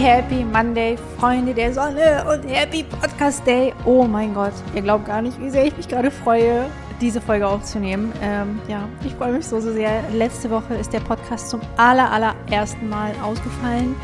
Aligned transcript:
Happy, 0.00 0.44
Monday, 0.44 0.96
Freunde 1.18 1.52
der 1.52 1.74
Sonne 1.74 2.24
und 2.30 2.48
Happy 2.48 2.84
Podcast 2.84 3.44
Day. 3.44 3.74
Oh 3.84 4.04
mein 4.04 4.32
Gott, 4.32 4.52
ihr 4.76 4.82
glaubt 4.82 5.06
gar 5.06 5.20
nicht, 5.20 5.40
wie 5.40 5.50
sehr 5.50 5.64
ich 5.64 5.76
mich 5.76 5.88
gerade 5.88 6.12
freue, 6.12 6.66
diese 7.00 7.20
Folge 7.20 7.48
aufzunehmen. 7.48 8.12
Ähm, 8.22 8.60
ja, 8.68 8.88
ich 9.04 9.12
freue 9.16 9.32
mich 9.32 9.44
so, 9.44 9.58
so 9.58 9.72
sehr. 9.72 10.04
Letzte 10.12 10.50
Woche 10.50 10.74
ist 10.74 10.92
der 10.92 11.00
Podcast 11.00 11.50
zum 11.50 11.60
aller, 11.76 12.12
allerersten 12.12 12.88
Mal 12.88 13.10
ausgefallen, 13.24 13.96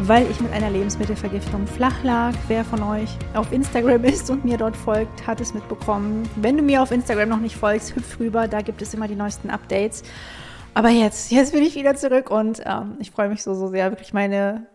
weil 0.00 0.30
ich 0.30 0.38
mit 0.38 0.52
einer 0.52 0.68
Lebensmittelvergiftung 0.68 1.66
flach 1.66 2.04
lag. 2.04 2.34
Wer 2.48 2.62
von 2.62 2.82
euch 2.82 3.08
auf 3.32 3.50
Instagram 3.50 4.04
ist 4.04 4.28
und 4.28 4.44
mir 4.44 4.58
dort 4.58 4.76
folgt, 4.76 5.26
hat 5.26 5.40
es 5.40 5.54
mitbekommen. 5.54 6.28
Wenn 6.36 6.58
du 6.58 6.62
mir 6.62 6.82
auf 6.82 6.90
Instagram 6.90 7.30
noch 7.30 7.40
nicht 7.40 7.56
folgst, 7.56 7.96
hüpf 7.96 8.20
rüber, 8.20 8.48
da 8.48 8.60
gibt 8.60 8.82
es 8.82 8.92
immer 8.92 9.08
die 9.08 9.16
neuesten 9.16 9.48
Updates. 9.48 10.02
Aber 10.74 10.90
jetzt, 10.90 11.32
jetzt 11.32 11.54
bin 11.54 11.62
ich 11.62 11.74
wieder 11.74 11.94
zurück 11.94 12.30
und 12.30 12.60
ähm, 12.66 12.98
ich 12.98 13.10
freue 13.12 13.30
mich 13.30 13.42
so, 13.42 13.54
so 13.54 13.68
sehr. 13.68 13.90
Wirklich 13.90 14.12
meine 14.12 14.66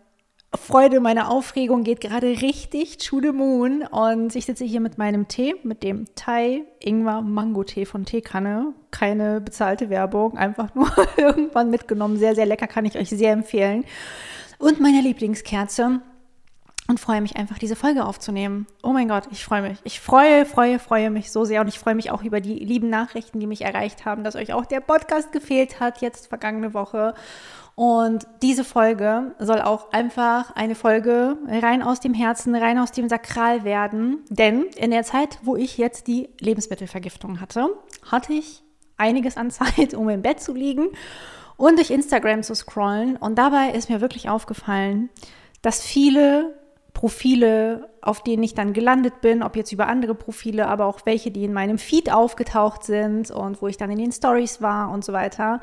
Freude, 0.56 1.00
meine 1.00 1.28
Aufregung 1.30 1.82
geht 1.82 2.00
gerade 2.00 2.28
richtig 2.40 2.98
to 2.98 3.20
the 3.20 3.32
moon. 3.32 3.82
Und 3.82 4.34
ich 4.36 4.46
sitze 4.46 4.64
hier 4.64 4.80
mit 4.80 4.98
meinem 4.98 5.26
Tee, 5.26 5.54
mit 5.64 5.82
dem 5.82 6.06
Thai 6.14 6.64
Ingwer 6.80 7.22
Mango 7.22 7.64
Tee 7.64 7.86
von 7.86 8.04
Teekanne. 8.04 8.72
Keine 8.90 9.40
bezahlte 9.40 9.90
Werbung, 9.90 10.38
einfach 10.38 10.74
nur 10.74 10.90
irgendwann 11.16 11.70
mitgenommen. 11.70 12.16
Sehr, 12.18 12.34
sehr 12.34 12.46
lecker, 12.46 12.66
kann 12.66 12.84
ich 12.84 12.96
euch 12.96 13.08
sehr 13.08 13.32
empfehlen. 13.32 13.84
Und 14.58 14.80
meine 14.80 15.00
Lieblingskerze. 15.00 16.00
Und 16.86 17.00
freue 17.00 17.22
mich 17.22 17.36
einfach, 17.36 17.58
diese 17.58 17.76
Folge 17.76 18.04
aufzunehmen. 18.04 18.66
Oh 18.82 18.92
mein 18.92 19.08
Gott, 19.08 19.24
ich 19.30 19.42
freue 19.42 19.62
mich. 19.62 19.78
Ich 19.84 20.00
freue, 20.00 20.44
freue, 20.44 20.78
freue 20.78 21.10
mich 21.10 21.32
so 21.32 21.46
sehr. 21.46 21.62
Und 21.62 21.68
ich 21.68 21.78
freue 21.78 21.94
mich 21.94 22.10
auch 22.10 22.22
über 22.22 22.42
die 22.42 22.56
lieben 22.58 22.90
Nachrichten, 22.90 23.40
die 23.40 23.46
mich 23.46 23.62
erreicht 23.62 24.04
haben, 24.04 24.22
dass 24.22 24.36
euch 24.36 24.52
auch 24.52 24.66
der 24.66 24.80
Podcast 24.80 25.32
gefehlt 25.32 25.80
hat, 25.80 26.02
jetzt 26.02 26.26
vergangene 26.26 26.74
Woche. 26.74 27.14
Und 27.74 28.26
diese 28.42 28.64
Folge 28.64 29.34
soll 29.38 29.62
auch 29.62 29.92
einfach 29.92 30.54
eine 30.54 30.74
Folge 30.74 31.38
rein 31.48 31.82
aus 31.82 32.00
dem 32.00 32.12
Herzen, 32.12 32.54
rein 32.54 32.78
aus 32.78 32.92
dem 32.92 33.08
Sakral 33.08 33.64
werden. 33.64 34.22
Denn 34.28 34.64
in 34.76 34.90
der 34.90 35.04
Zeit, 35.04 35.38
wo 35.42 35.56
ich 35.56 35.78
jetzt 35.78 36.06
die 36.06 36.28
Lebensmittelvergiftung 36.38 37.40
hatte, 37.40 37.70
hatte 38.10 38.34
ich 38.34 38.62
einiges 38.98 39.38
an 39.38 39.50
Zeit, 39.50 39.94
um 39.94 40.08
im 40.10 40.20
Bett 40.20 40.40
zu 40.40 40.52
liegen 40.52 40.88
und 41.56 41.78
durch 41.78 41.90
Instagram 41.90 42.42
zu 42.42 42.54
scrollen. 42.54 43.16
Und 43.16 43.36
dabei 43.36 43.70
ist 43.70 43.88
mir 43.88 44.02
wirklich 44.02 44.28
aufgefallen, 44.28 45.08
dass 45.62 45.80
viele 45.80 46.54
Profile, 46.94 47.90
auf 48.00 48.22
denen 48.22 48.42
ich 48.42 48.54
dann 48.54 48.72
gelandet 48.72 49.20
bin, 49.20 49.42
ob 49.42 49.56
jetzt 49.56 49.72
über 49.72 49.88
andere 49.88 50.14
Profile, 50.14 50.68
aber 50.68 50.86
auch 50.86 51.00
welche, 51.04 51.30
die 51.30 51.44
in 51.44 51.52
meinem 51.52 51.76
Feed 51.76 52.10
aufgetaucht 52.10 52.84
sind 52.84 53.30
und 53.30 53.60
wo 53.60 53.68
ich 53.68 53.76
dann 53.76 53.90
in 53.90 53.98
den 53.98 54.12
Stories 54.12 54.62
war 54.62 54.90
und 54.90 55.04
so 55.04 55.12
weiter, 55.12 55.60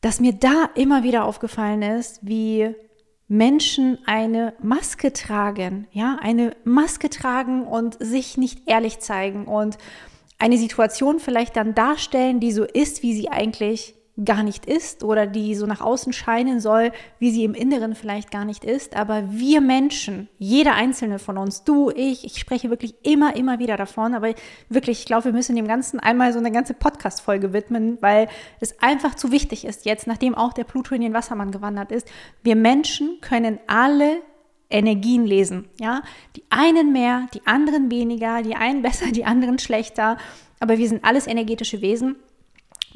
dass 0.00 0.18
mir 0.18 0.32
da 0.32 0.70
immer 0.74 1.04
wieder 1.04 1.24
aufgefallen 1.24 1.82
ist, 1.82 2.26
wie 2.26 2.74
Menschen 3.28 3.98
eine 4.06 4.54
Maske 4.62 5.12
tragen, 5.12 5.88
ja, 5.92 6.18
eine 6.20 6.56
Maske 6.64 7.10
tragen 7.10 7.66
und 7.66 7.96
sich 8.00 8.36
nicht 8.36 8.68
ehrlich 8.68 9.00
zeigen 9.00 9.46
und 9.46 9.78
eine 10.38 10.58
Situation 10.58 11.18
vielleicht 11.18 11.56
dann 11.56 11.74
darstellen, 11.74 12.40
die 12.40 12.52
so 12.52 12.64
ist, 12.64 13.02
wie 13.02 13.14
sie 13.14 13.28
eigentlich 13.28 13.95
gar 14.24 14.42
nicht 14.42 14.64
ist 14.64 15.04
oder 15.04 15.26
die 15.26 15.54
so 15.54 15.66
nach 15.66 15.80
außen 15.80 16.12
scheinen 16.12 16.58
soll, 16.58 16.92
wie 17.18 17.30
sie 17.30 17.44
im 17.44 17.54
Inneren 17.54 17.94
vielleicht 17.94 18.30
gar 18.30 18.46
nicht 18.46 18.64
ist. 18.64 18.96
Aber 18.96 19.30
wir 19.30 19.60
Menschen, 19.60 20.28
jeder 20.38 20.74
einzelne 20.74 21.18
von 21.18 21.36
uns, 21.36 21.64
du, 21.64 21.90
ich, 21.90 22.24
ich 22.24 22.38
spreche 22.38 22.70
wirklich 22.70 22.94
immer, 23.02 23.36
immer 23.36 23.58
wieder 23.58 23.76
davon. 23.76 24.14
Aber 24.14 24.32
wirklich, 24.70 25.00
ich 25.00 25.04
glaube, 25.04 25.26
wir 25.26 25.32
müssen 25.32 25.54
dem 25.54 25.68
Ganzen 25.68 26.00
einmal 26.00 26.32
so 26.32 26.38
eine 26.38 26.50
ganze 26.50 26.72
Podcast-Folge 26.72 27.52
widmen, 27.52 27.98
weil 28.00 28.28
es 28.60 28.80
einfach 28.80 29.14
zu 29.14 29.32
wichtig 29.32 29.66
ist 29.66 29.84
jetzt, 29.84 30.06
nachdem 30.06 30.34
auch 30.34 30.54
der 30.54 30.64
Pluto 30.64 30.94
in 30.94 31.02
den 31.02 31.12
Wassermann 31.12 31.50
gewandert 31.50 31.92
ist. 31.92 32.08
Wir 32.42 32.56
Menschen 32.56 33.18
können 33.20 33.58
alle 33.66 34.22
Energien 34.68 35.26
lesen, 35.26 35.68
ja. 35.78 36.02
Die 36.34 36.42
einen 36.50 36.92
mehr, 36.92 37.28
die 37.34 37.46
anderen 37.46 37.90
weniger, 37.90 38.42
die 38.42 38.56
einen 38.56 38.82
besser, 38.82 39.12
die 39.12 39.26
anderen 39.26 39.58
schlechter. 39.58 40.16
Aber 40.58 40.78
wir 40.78 40.88
sind 40.88 41.04
alles 41.04 41.26
energetische 41.26 41.82
Wesen 41.82 42.16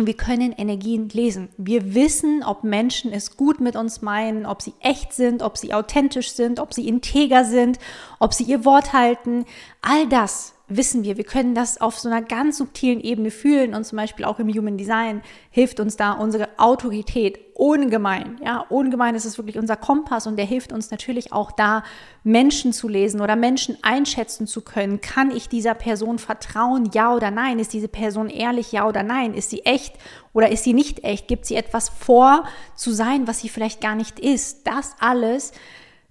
und 0.01 0.07
wir 0.07 0.17
können 0.17 0.53
Energien 0.53 1.11
lesen. 1.11 1.51
Wir 1.59 1.95
wissen, 1.95 2.43
ob 2.43 2.65
Menschen 2.65 3.13
es 3.13 3.37
gut 3.37 3.61
mit 3.61 3.77
uns 3.77 4.01
meinen, 4.01 4.47
ob 4.47 4.63
sie 4.63 4.73
echt 4.81 5.13
sind, 5.13 5.43
ob 5.43 5.59
sie 5.59 5.75
authentisch 5.75 6.33
sind, 6.33 6.59
ob 6.59 6.73
sie 6.73 6.89
integer 6.89 7.45
sind, 7.45 7.79
ob 8.19 8.33
sie 8.33 8.45
ihr 8.45 8.65
Wort 8.65 8.95
halten. 8.95 9.45
All 9.83 10.09
das 10.09 10.55
wissen 10.71 11.05
wir, 11.05 11.17
wir 11.17 11.25
können 11.25 11.55
das 11.55 11.81
auf 11.81 11.99
so 11.99 12.09
einer 12.09 12.23
ganz 12.23 12.59
subtilen 12.59 13.01
Ebene 13.01 13.31
fühlen 13.31 13.75
und 13.75 13.85
zum 13.85 13.97
Beispiel 13.97 14.25
auch 14.25 14.39
im 14.39 14.49
Human 14.49 14.79
Design 14.79 15.21
hilft 15.51 15.81
uns 15.81 15.97
da 15.97 16.13
unsere 16.13 16.49
Autorität 16.59 17.39
ungemein. 17.55 18.41
Ja, 18.43 18.65
ungemein 18.71 19.15
ist 19.15 19.27
es 19.27 19.37
wirklich 19.37 19.59
unser 19.59 19.77
Kompass 19.77 20.27
und 20.27 20.37
der 20.37 20.47
hilft 20.47 20.73
uns 20.73 20.91
natürlich 20.91 21.33
auch 21.33 21.53
da, 21.53 21.83
Menschen 22.25 22.73
zu 22.73 22.89
lesen 22.89 23.21
oder 23.21 23.37
Menschen 23.37 23.77
einschätzen 23.83 24.47
zu 24.47 24.63
können. 24.63 25.01
Kann 25.03 25.31
ich 25.31 25.49
dieser 25.49 25.75
Person 25.75 26.19
vertrauen? 26.19 26.89
Ja 26.95 27.15
oder 27.15 27.31
nein? 27.31 27.59
Ist 27.59 27.75
diese 27.75 27.89
Person 27.89 28.31
ehrlich? 28.31 28.73
Ja 28.73 28.89
oder 28.89 29.03
nein? 29.03 29.35
Ist 29.35 29.51
sie 29.51 29.65
echt 29.67 29.95
oder 30.33 30.51
ist 30.51 30.65
sie 30.65 30.73
nicht 30.73 31.05
echt? 31.05 31.29
Gibt 31.29 31.45
sie 31.45 31.57
etwas 31.57 31.91
vor 31.91 32.45
zu 32.77 32.93
sein, 32.93 33.27
was 33.27 33.41
sie 33.41 33.49
vielleicht 33.49 33.81
gar 33.83 33.95
nicht 33.95 34.21
ist? 34.21 34.67
Das 34.67 34.95
alles 34.99 35.53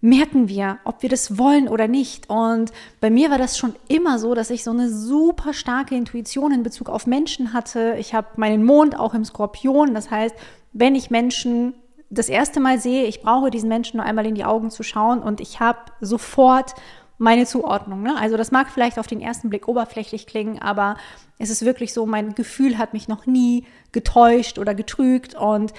merken 0.02 0.48
wir, 0.48 0.80
ob 0.86 1.02
wir 1.02 1.10
das 1.10 1.38
wollen 1.38 1.68
oder 1.68 1.88
nicht. 1.88 2.30
Und 2.30 2.72
bei 3.02 3.10
mir 3.10 3.30
war 3.30 3.38
das 3.38 3.58
schon 3.58 3.76
immer 3.88 4.20
so, 4.20 4.34
dass 4.34 4.50
ich 4.50 4.64
so 4.64 4.72
eine 4.72 4.90
super 4.90 5.54
starke 5.54 5.96
Intuition 5.96 6.54
in 6.54 6.64
Bezug 6.64 6.90
auf 6.90 7.06
Menschen 7.08 7.54
hatte. 7.54 7.96
Ich 8.00 8.14
habe 8.14 8.28
meinen 8.38 8.64
Mond 8.64 8.98
auch 8.98 9.14
im 9.14 9.26
Skorpion. 9.26 9.94
Das 9.94 10.09
heißt, 10.09 10.36
wenn 10.74 10.96
ich 10.96 11.09
Menschen 11.09 11.74
das 12.09 12.30
erste 12.30 12.59
Mal 12.59 12.80
sehe, 12.80 13.06
ich 13.06 13.22
brauche 13.22 13.52
diesen 13.52 13.70
Menschen 13.70 13.98
nur 13.98 14.06
einmal 14.06 14.26
in 14.26 14.36
die 14.36 14.46
Augen 14.46 14.72
zu 14.72 14.84
schauen 14.84 15.20
und 15.20 15.42
ich 15.42 15.59
habe 15.59 15.80
sofort 16.02 16.74
meine 17.20 17.46
Zuordnung. 17.46 18.02
Ne? 18.02 18.16
Also 18.18 18.38
das 18.38 18.52
mag 18.52 18.70
vielleicht 18.70 18.98
auf 18.98 19.06
den 19.06 19.22
ersten 19.22 19.50
Blick 19.50 19.68
oberflächlich 19.68 20.26
klingen, 20.26 20.59
aber 20.59 20.96
es 21.38 21.50
ist 21.50 21.66
wirklich 21.66 21.94
so, 21.94 22.06
mein 22.06 22.34
Gefühl 22.34 22.78
hat 22.78 22.94
mich 22.94 23.08
noch 23.08 23.26
nie 23.26 23.66
getäuscht 23.92 24.58
oder 24.58 24.74
getrügt 24.74 25.36
und 25.36 25.74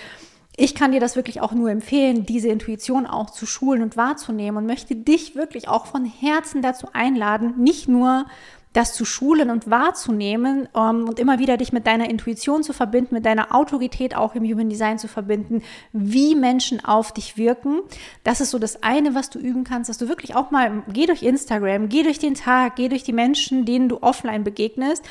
ich 0.61 0.75
kann 0.75 0.93
dir 0.93 1.01
das 1.01 1.17
wirklich 1.17 1.41
auch 1.41 1.53
nur 1.53 1.71
empfehlen, 1.71 2.27
diese 2.27 2.49
Intuition 2.49 3.07
auch 3.07 3.31
zu 3.31 3.47
schulen 3.47 3.83
und 3.83 3.97
wahrzunehmen 3.97 4.59
und 4.59 4.67
möchte 4.67 4.95
dich 4.95 5.35
wirklich 5.35 5.69
auch 5.69 5.87
von 5.87 6.05
Herzen 6.05 6.61
dazu 6.61 6.89
einladen, 6.93 7.55
nicht 7.57 7.89
nur 7.89 8.27
das 8.75 8.93
zu 8.93 9.07
schulen 9.07 9.49
und 9.49 9.71
wahrzunehmen 9.71 10.69
ähm, 10.77 11.09
und 11.09 11.19
immer 11.19 11.39
wieder 11.39 11.57
dich 11.57 11.73
mit 11.73 11.87
deiner 11.87 12.11
Intuition 12.11 12.63
zu 12.63 12.75
verbinden, 12.75 13.15
mit 13.15 13.25
deiner 13.25 13.55
Autorität 13.55 14.15
auch 14.15 14.35
im 14.35 14.45
Human 14.45 14.69
Design 14.69 14.99
zu 14.99 15.09
verbinden, 15.09 15.63
wie 15.95 16.35
Menschen 16.35 16.85
auf 16.85 17.13
dich 17.13 17.39
wirken. 17.39 17.81
Das 18.23 18.43
ist 18.43 18.51
so 18.51 18.59
das 18.59 18.83
eine, 18.83 19.15
was 19.15 19.31
du 19.31 19.39
üben 19.39 19.65
kannst, 19.65 19.89
dass 19.89 19.97
du 19.97 20.09
wirklich 20.09 20.37
auch 20.37 20.51
mal, 20.51 20.83
geh 20.93 21.07
durch 21.07 21.23
Instagram, 21.23 21.89
geh 21.89 22.03
durch 22.03 22.19
den 22.19 22.35
Tag, 22.35 22.77
geh 22.77 22.91
durch 22.91 23.03
die 23.03 23.15
Menschen, 23.15 23.65
denen 23.65 23.89
du 23.89 24.03
offline 24.03 24.45
begegnest 24.45 25.05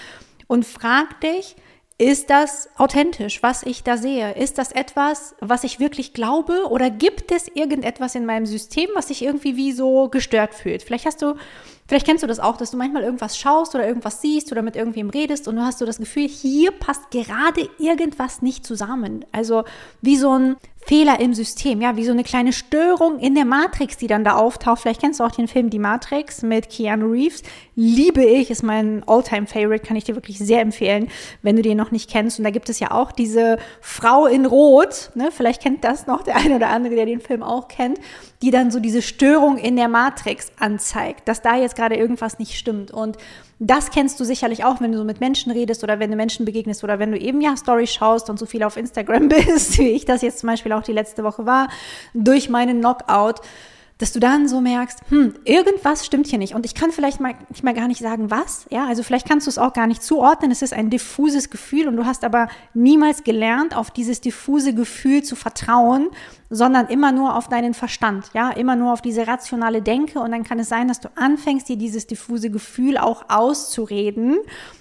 und 0.46 0.64
frag 0.64 1.20
dich, 1.22 1.56
ist 2.00 2.30
das 2.30 2.70
authentisch, 2.78 3.44
was 3.44 3.62
ich 3.62 3.84
da 3.84 3.98
sehe? 3.98 4.32
Ist 4.32 4.58
das 4.58 4.72
etwas, 4.72 5.36
was 5.42 5.66
ich 5.66 5.82
wirklich 5.82 6.14
glaube? 6.14 6.70
Oder 6.70 6.90
gibt 6.90 7.30
es 7.34 7.50
irgendetwas 7.50 8.16
in 8.16 8.26
meinem 8.26 8.46
System, 8.46 8.90
was 8.96 9.10
sich 9.10 9.22
irgendwie 9.22 9.58
wie 9.58 9.74
so 9.74 10.08
gestört 10.08 10.56
fühlt? 10.56 10.82
Vielleicht 10.82 11.06
hast 11.06 11.22
du, 11.22 11.36
vielleicht 11.90 12.06
kennst 12.06 12.24
du 12.24 12.28
das 12.28 12.40
auch, 12.40 12.56
dass 12.56 12.72
du 12.72 12.78
manchmal 12.78 13.04
irgendwas 13.04 13.38
schaust 13.38 13.76
oder 13.76 13.86
irgendwas 13.86 14.22
siehst 14.22 14.52
oder 14.52 14.62
mit 14.62 14.78
irgendwem 14.78 15.10
redest 15.10 15.48
und 15.48 15.58
du 15.58 15.64
hast 15.64 15.80
so 15.80 15.86
das 15.86 15.98
Gefühl, 15.98 16.30
hier 16.30 16.72
passt 16.72 17.12
gerade 17.12 17.68
irgendwas 17.80 18.42
nicht 18.42 18.66
zusammen. 18.66 19.26
Also 19.34 19.66
wie 20.02 20.16
so 20.16 20.32
ein 20.32 20.56
Fehler 20.90 21.20
im 21.20 21.36
System, 21.36 21.82
ja, 21.82 21.98
wie 21.98 22.06
so 22.06 22.12
eine 22.12 22.24
kleine 22.24 22.52
Störung 22.52 23.20
in 23.20 23.36
der 23.36 23.46
Matrix, 23.46 23.98
die 23.98 24.08
dann 24.08 24.24
da 24.24 24.38
auftaucht. 24.38 24.82
Vielleicht 24.82 25.02
kennst 25.02 25.20
du 25.20 25.24
auch 25.24 25.32
den 25.32 25.48
Film 25.48 25.70
Die 25.70 25.78
Matrix 25.78 26.42
mit 26.42 26.70
Keanu 26.70 27.12
Reeves. 27.12 27.44
Liebe 27.76 28.24
ich, 28.24 28.50
ist 28.50 28.64
mein 28.64 29.04
Alltime 29.06 29.46
favorite 29.46 29.86
kann 29.86 29.98
ich 29.98 30.06
dir 30.06 30.16
wirklich 30.16 30.40
sehr 30.40 30.62
empfehlen, 30.62 31.10
wenn 31.44 31.56
du 31.56 31.62
den 31.62 31.78
noch 31.78 31.92
nicht 31.92 32.10
kennst. 32.10 32.40
Und 32.40 32.46
da 32.46 32.50
gibt 32.50 32.70
es 32.70 32.80
ja 32.80 32.92
auch 32.92 33.12
diese 33.12 33.60
Frau 33.82 34.26
in 34.26 34.48
Rot, 34.48 35.12
ne? 35.14 35.30
vielleicht 35.32 35.62
kennt 35.62 35.84
das 35.84 36.08
noch 36.08 36.24
der 36.24 36.38
eine 36.38 36.56
oder 36.56 36.70
andere, 36.70 36.96
der 36.96 37.06
den 37.06 37.22
Film 37.22 37.44
auch 37.44 37.68
kennt, 37.68 38.00
die 38.42 38.50
dann 38.50 38.72
so 38.72 38.80
diese 38.80 39.02
Störung 39.02 39.58
in 39.58 39.76
der 39.76 39.90
Matrix 39.90 40.52
anzeigt, 40.60 41.28
dass 41.28 41.42
da 41.42 41.56
jetzt 41.56 41.76
gerade 41.80 41.96
irgendwas 41.96 42.40
nicht 42.40 42.58
stimmt. 42.58 42.92
Und 42.92 43.18
das 43.60 43.90
kennst 43.90 44.20
du 44.20 44.26
sicherlich 44.26 44.66
auch, 44.66 44.82
wenn 44.82 44.92
du 44.92 44.98
so 44.98 45.04
mit 45.06 45.22
Menschen 45.22 45.52
redest 45.52 45.84
oder 45.84 46.00
wenn 46.00 46.12
du 46.12 46.18
Menschen 46.18 46.46
begegnest 46.46 46.84
oder 46.84 47.00
wenn 47.00 47.12
du 47.12 47.18
eben 47.18 47.40
ja 47.42 47.56
Stories 47.56 47.92
schaust 47.94 48.30
und 48.30 48.38
so 48.38 48.46
viel 48.46 48.64
auf 48.64 48.76
Instagram 48.76 49.30
bist, 49.30 49.78
wie 49.78 49.92
ich 49.92 50.06
das 50.06 50.22
jetzt 50.22 50.40
zum 50.40 50.48
Beispiel 50.48 50.74
auch 50.74 50.84
die 50.84 50.94
letzte 50.94 51.24
Woche 51.24 51.46
war, 51.46 51.70
durch 52.14 52.50
meinen 52.50 52.80
Knockout 52.80 53.42
dass 54.00 54.14
du 54.14 54.20
dann 54.20 54.48
so 54.48 54.62
merkst, 54.62 55.00
hm, 55.10 55.36
irgendwas 55.44 56.06
stimmt 56.06 56.28
hier 56.28 56.40
nicht. 56.40 56.56
Und 56.56 56.66
ich 56.66 56.74
kann 56.74 56.92
vielleicht 56.92 57.20
mal, 57.20 57.36
nicht 57.50 57.64
mal 57.64 57.74
gar 57.74 57.88
nicht 57.88 58.02
sagen, 58.02 58.32
was. 58.32 58.66
Ja, 58.72 58.88
also 58.88 59.04
vielleicht 59.04 59.28
kannst 59.28 59.46
du 59.46 59.52
es 59.52 59.58
auch 59.58 59.74
gar 59.74 59.88
nicht 59.88 60.02
zuordnen. 60.02 60.52
Es 60.52 60.62
ist 60.62 60.74
ein 60.74 60.90
diffuses 60.90 61.50
Gefühl 61.50 61.88
und 61.88 61.98
du 61.98 62.06
hast 62.06 62.24
aber 62.24 62.48
niemals 62.74 63.24
gelernt, 63.24 63.76
auf 63.76 63.92
dieses 63.92 64.22
diffuse 64.22 64.74
Gefühl 64.74 65.22
zu 65.24 65.36
vertrauen 65.36 66.08
sondern 66.50 66.88
immer 66.88 67.12
nur 67.12 67.36
auf 67.36 67.48
deinen 67.48 67.74
Verstand, 67.74 68.32
ja, 68.34 68.50
immer 68.50 68.76
nur 68.76 68.94
auf 68.94 69.02
diese 69.02 69.28
rationale 69.28 69.82
Denke 69.82 70.20
und 70.20 70.32
dann 70.32 70.44
kann 70.44 70.60
es 70.60 70.70
sein, 70.70 70.88
dass 70.88 71.00
du 71.00 71.10
anfängst, 71.16 71.70
dir 71.70 71.78
dieses 71.78 72.08
diffuse 72.08 72.50
Gefühl 72.50 72.98
auch 72.98 73.26
auszureden 73.30 74.38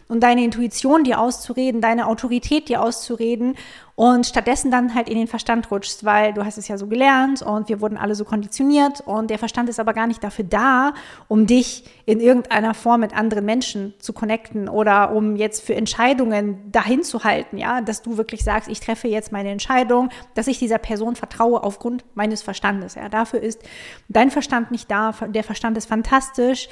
und 0.09 0.23
deine 0.23 0.43
Intuition 0.43 1.05
dir 1.05 1.21
auszureden, 1.21 1.81
deine 1.81 2.07
Autorität 2.07 2.69
dir 2.69 2.83
auszureden 2.83 3.55
und 3.95 4.27
stattdessen 4.27 4.71
dann 4.71 4.95
halt 4.95 5.09
in 5.09 5.19
den 5.19 5.27
Verstand 5.27 5.71
rutschst, 5.71 6.05
weil 6.05 6.33
du 6.33 6.45
hast 6.45 6.57
es 6.57 6.69
ja 6.69 6.79
so 6.79 6.87
gelernt 6.87 7.43
und 7.43 7.69
wir 7.69 7.81
wurden 7.81 7.99
alle 7.99 8.15
so 8.15 8.25
konditioniert 8.25 9.01
und 9.01 9.29
der 9.29 9.39
Verstand 9.39 9.69
ist 9.69 9.81
aber 9.81 9.93
gar 9.93 10.07
nicht 10.07 10.23
dafür 10.23 10.45
da, 10.45 10.95
um 11.27 11.47
dich 11.47 11.83
in 12.07 12.21
irgendeiner 12.21 12.75
Form 12.75 13.01
mit 13.01 13.13
anderen 13.13 13.45
Menschen 13.45 13.95
zu 13.99 14.13
connecten 14.13 14.69
oder 14.69 15.13
um 15.13 15.35
jetzt 15.35 15.65
für 15.65 15.75
Entscheidungen 15.75 16.71
dahin 16.71 17.03
zu 17.03 17.25
halten, 17.25 17.59
ja, 17.59 17.81
dass 17.81 18.03
du 18.03 18.17
wirklich 18.17 18.45
sagst, 18.45 18.69
ich 18.69 18.79
treffe 18.79 19.09
jetzt 19.09 19.33
meine 19.33 19.51
Entscheidung, 19.51 20.11
dass 20.35 20.47
ich 20.47 20.61
dieser 20.61 20.79
Person 20.79 21.17
vertraue 21.17 21.63
aufgrund 21.65 22.05
meines 22.15 22.43
Verstandes, 22.43 22.95
ja, 22.95 23.09
dafür 23.09 23.41
ist 23.41 23.63
dein 24.09 24.31
Verstand 24.31 24.71
nicht 24.71 24.91
da, 24.91 25.13
der 25.27 25.43
Verstand 25.43 25.77
ist 25.77 25.89
fantastisch, 25.89 26.69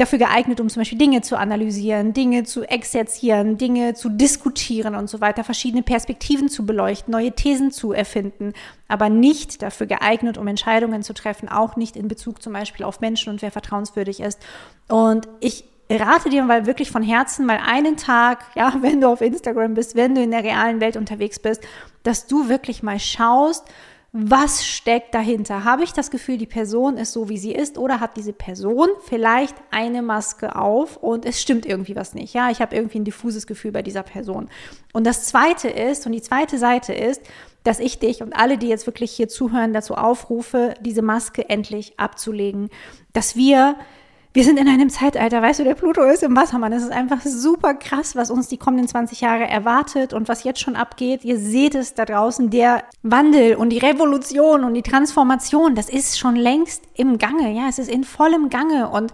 dafür 0.00 0.18
geeignet, 0.18 0.60
um 0.60 0.68
zum 0.68 0.80
Beispiel 0.80 0.98
Dinge 0.98 1.20
zu 1.20 1.36
analysieren, 1.36 2.14
Dinge 2.14 2.44
zu 2.44 2.62
exerzieren, 2.64 3.58
Dinge 3.58 3.94
zu 3.94 4.08
diskutieren 4.08 4.94
und 4.94 5.10
so 5.10 5.20
weiter, 5.20 5.44
verschiedene 5.44 5.82
Perspektiven 5.82 6.48
zu 6.48 6.64
beleuchten, 6.64 7.12
neue 7.12 7.32
Thesen 7.32 7.70
zu 7.70 7.92
erfinden, 7.92 8.54
aber 8.88 9.10
nicht 9.10 9.62
dafür 9.62 9.86
geeignet, 9.86 10.38
um 10.38 10.48
Entscheidungen 10.48 11.02
zu 11.02 11.12
treffen, 11.12 11.48
auch 11.48 11.76
nicht 11.76 11.96
in 11.96 12.08
Bezug 12.08 12.42
zum 12.42 12.54
Beispiel 12.54 12.86
auf 12.86 13.00
Menschen 13.00 13.30
und 13.30 13.42
wer 13.42 13.50
vertrauenswürdig 13.50 14.20
ist. 14.20 14.40
Und 14.88 15.28
ich 15.40 15.64
rate 15.90 16.30
dir 16.30 16.44
mal 16.44 16.66
wirklich 16.66 16.90
von 16.90 17.02
Herzen 17.02 17.44
mal 17.44 17.60
einen 17.64 17.96
Tag, 17.96 18.44
ja, 18.54 18.74
wenn 18.80 19.00
du 19.00 19.08
auf 19.08 19.20
Instagram 19.20 19.74
bist, 19.74 19.96
wenn 19.96 20.14
du 20.14 20.22
in 20.22 20.30
der 20.30 20.44
realen 20.44 20.80
Welt 20.80 20.96
unterwegs 20.96 21.38
bist, 21.38 21.62
dass 22.04 22.26
du 22.26 22.48
wirklich 22.48 22.82
mal 22.82 22.98
schaust, 22.98 23.66
was 24.12 24.66
steckt 24.66 25.14
dahinter? 25.14 25.62
Habe 25.62 25.84
ich 25.84 25.92
das 25.92 26.10
Gefühl, 26.10 26.36
die 26.36 26.46
Person 26.46 26.96
ist 26.96 27.12
so, 27.12 27.28
wie 27.28 27.38
sie 27.38 27.52
ist, 27.52 27.78
oder 27.78 28.00
hat 28.00 28.16
diese 28.16 28.32
Person 28.32 28.88
vielleicht 29.04 29.54
eine 29.70 30.02
Maske 30.02 30.56
auf 30.56 30.96
und 30.96 31.24
es 31.24 31.40
stimmt 31.40 31.64
irgendwie 31.64 31.94
was 31.94 32.14
nicht? 32.14 32.34
Ja, 32.34 32.50
ich 32.50 32.60
habe 32.60 32.74
irgendwie 32.74 32.98
ein 32.98 33.04
diffuses 33.04 33.46
Gefühl 33.46 33.70
bei 33.70 33.82
dieser 33.82 34.02
Person. 34.02 34.48
Und 34.92 35.06
das 35.06 35.26
zweite 35.26 35.68
ist, 35.68 36.06
und 36.06 36.12
die 36.12 36.22
zweite 36.22 36.58
Seite 36.58 36.92
ist, 36.92 37.22
dass 37.62 37.78
ich 37.78 38.00
dich 38.00 38.22
und 38.22 38.32
alle, 38.32 38.58
die 38.58 38.68
jetzt 38.68 38.86
wirklich 38.86 39.12
hier 39.12 39.28
zuhören, 39.28 39.72
dazu 39.72 39.94
aufrufe, 39.94 40.74
diese 40.80 41.02
Maske 41.02 41.48
endlich 41.48 42.00
abzulegen, 42.00 42.70
dass 43.12 43.36
wir 43.36 43.76
wir 44.32 44.44
sind 44.44 44.60
in 44.60 44.68
einem 44.68 44.90
Zeitalter, 44.90 45.42
weißt 45.42 45.58
du, 45.58 45.64
der 45.64 45.74
Pluto 45.74 46.02
ist 46.04 46.22
im 46.22 46.36
Wassermann. 46.36 46.72
Es 46.72 46.84
ist 46.84 46.92
einfach 46.92 47.20
super 47.22 47.74
krass, 47.74 48.14
was 48.14 48.30
uns 48.30 48.46
die 48.46 48.58
kommenden 48.58 48.86
20 48.86 49.20
Jahre 49.20 49.48
erwartet 49.48 50.12
und 50.12 50.28
was 50.28 50.44
jetzt 50.44 50.60
schon 50.60 50.76
abgeht. 50.76 51.24
Ihr 51.24 51.36
seht 51.36 51.74
es 51.74 51.94
da 51.94 52.04
draußen, 52.04 52.48
der 52.48 52.84
Wandel 53.02 53.56
und 53.56 53.70
die 53.70 53.78
Revolution 53.78 54.62
und 54.62 54.74
die 54.74 54.82
Transformation, 54.82 55.74
das 55.74 55.88
ist 55.88 56.16
schon 56.16 56.36
längst 56.36 56.84
im 56.94 57.18
Gange. 57.18 57.52
Ja, 57.52 57.68
es 57.68 57.80
ist 57.80 57.90
in 57.90 58.04
vollem 58.04 58.50
Gange 58.50 58.88
und 58.88 59.12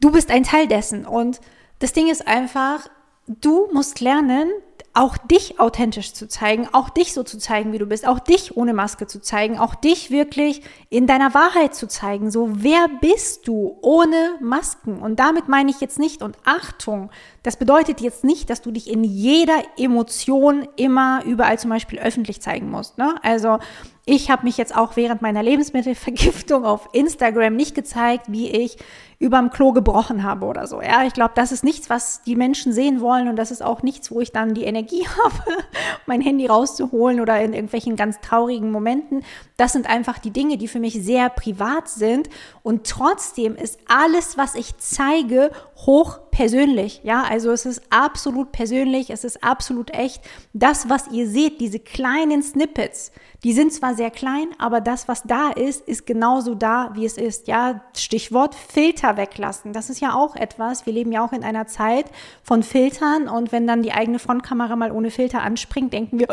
du 0.00 0.12
bist 0.12 0.30
ein 0.30 0.44
Teil 0.44 0.68
dessen. 0.68 1.06
Und 1.06 1.40
das 1.80 1.92
Ding 1.92 2.08
ist 2.08 2.28
einfach, 2.28 2.88
du 3.26 3.68
musst 3.72 4.00
lernen, 4.00 4.48
auch 4.96 5.18
dich 5.18 5.60
authentisch 5.60 6.14
zu 6.14 6.26
zeigen, 6.26 6.68
auch 6.72 6.88
dich 6.88 7.12
so 7.12 7.22
zu 7.22 7.38
zeigen, 7.38 7.72
wie 7.72 7.78
du 7.78 7.86
bist, 7.86 8.08
auch 8.08 8.18
dich 8.18 8.56
ohne 8.56 8.72
Maske 8.72 9.06
zu 9.06 9.20
zeigen, 9.20 9.58
auch 9.58 9.74
dich 9.74 10.10
wirklich 10.10 10.62
in 10.88 11.06
deiner 11.06 11.34
Wahrheit 11.34 11.74
zu 11.74 11.86
zeigen. 11.86 12.30
So, 12.30 12.48
wer 12.52 12.88
bist 13.00 13.46
du 13.46 13.76
ohne 13.82 14.36
Masken? 14.40 14.98
Und 14.98 15.20
damit 15.20 15.48
meine 15.48 15.70
ich 15.70 15.80
jetzt 15.80 15.98
nicht, 15.98 16.22
und 16.22 16.38
Achtung, 16.44 17.10
das 17.46 17.56
bedeutet 17.56 18.00
jetzt 18.00 18.24
nicht, 18.24 18.50
dass 18.50 18.60
du 18.60 18.72
dich 18.72 18.90
in 18.90 19.04
jeder 19.04 19.62
Emotion 19.78 20.66
immer 20.74 21.22
überall 21.24 21.60
zum 21.60 21.70
Beispiel 21.70 22.00
öffentlich 22.00 22.40
zeigen 22.40 22.68
musst. 22.68 22.98
Ne? 22.98 23.14
Also 23.22 23.60
ich 24.04 24.32
habe 24.32 24.44
mich 24.44 24.56
jetzt 24.56 24.74
auch 24.74 24.96
während 24.96 25.22
meiner 25.22 25.44
Lebensmittelvergiftung 25.44 26.64
auf 26.64 26.88
Instagram 26.92 27.54
nicht 27.54 27.76
gezeigt, 27.76 28.26
wie 28.28 28.50
ich 28.50 28.78
überm 29.18 29.50
Klo 29.50 29.72
gebrochen 29.72 30.24
habe 30.24 30.46
oder 30.46 30.66
so. 30.66 30.82
Ja, 30.82 31.04
ich 31.04 31.12
glaube, 31.12 31.32
das 31.34 31.50
ist 31.50 31.64
nichts, 31.64 31.88
was 31.88 32.22
die 32.22 32.36
Menschen 32.36 32.72
sehen 32.72 33.00
wollen 33.00 33.28
und 33.28 33.36
das 33.36 33.50
ist 33.50 33.62
auch 33.62 33.82
nichts, 33.82 34.10
wo 34.10 34.20
ich 34.20 34.30
dann 34.30 34.54
die 34.54 34.64
Energie 34.64 35.06
habe, 35.24 35.62
mein 36.06 36.20
Handy 36.20 36.46
rauszuholen 36.46 37.20
oder 37.20 37.40
in 37.40 37.52
irgendwelchen 37.52 37.96
ganz 37.96 38.20
traurigen 38.20 38.70
Momenten. 38.70 39.24
Das 39.56 39.72
sind 39.72 39.88
einfach 39.88 40.18
die 40.18 40.30
Dinge, 40.32 40.56
die 40.56 40.68
für 40.68 40.80
mich 40.80 40.94
sehr 40.94 41.30
privat 41.30 41.88
sind 41.88 42.28
und 42.62 42.86
trotzdem 42.86 43.56
ist 43.56 43.78
alles, 43.88 44.36
was 44.36 44.54
ich 44.54 44.76
zeige, 44.78 45.50
hoch 45.86 46.18
persönlich. 46.36 47.00
Ja, 47.02 47.22
also 47.22 47.50
es 47.50 47.64
ist 47.64 47.80
absolut 47.88 48.52
persönlich, 48.52 49.08
es 49.08 49.24
ist 49.24 49.42
absolut 49.42 49.94
echt. 49.94 50.20
Das, 50.52 50.90
was 50.90 51.08
ihr 51.10 51.26
seht, 51.26 51.62
diese 51.62 51.78
kleinen 51.78 52.42
Snippets, 52.42 53.10
die 53.42 53.54
sind 53.54 53.72
zwar 53.72 53.94
sehr 53.94 54.10
klein, 54.10 54.48
aber 54.58 54.82
das, 54.82 55.08
was 55.08 55.22
da 55.22 55.48
ist, 55.48 55.88
ist 55.88 56.06
genauso 56.06 56.54
da, 56.54 56.90
wie 56.92 57.06
es 57.06 57.16
ist. 57.16 57.48
Ja, 57.48 57.80
Stichwort 57.96 58.54
Filter 58.54 59.16
weglassen. 59.16 59.72
Das 59.72 59.88
ist 59.88 60.00
ja 60.00 60.12
auch 60.12 60.36
etwas. 60.36 60.84
Wir 60.84 60.92
leben 60.92 61.10
ja 61.10 61.24
auch 61.24 61.32
in 61.32 61.42
einer 61.42 61.68
Zeit 61.68 62.04
von 62.42 62.62
Filtern 62.62 63.28
und 63.28 63.50
wenn 63.50 63.66
dann 63.66 63.82
die 63.82 63.92
eigene 63.92 64.18
Frontkamera 64.18 64.76
mal 64.76 64.92
ohne 64.92 65.10
Filter 65.10 65.40
anspringt, 65.40 65.94
denken 65.94 66.18
wir, 66.18 66.28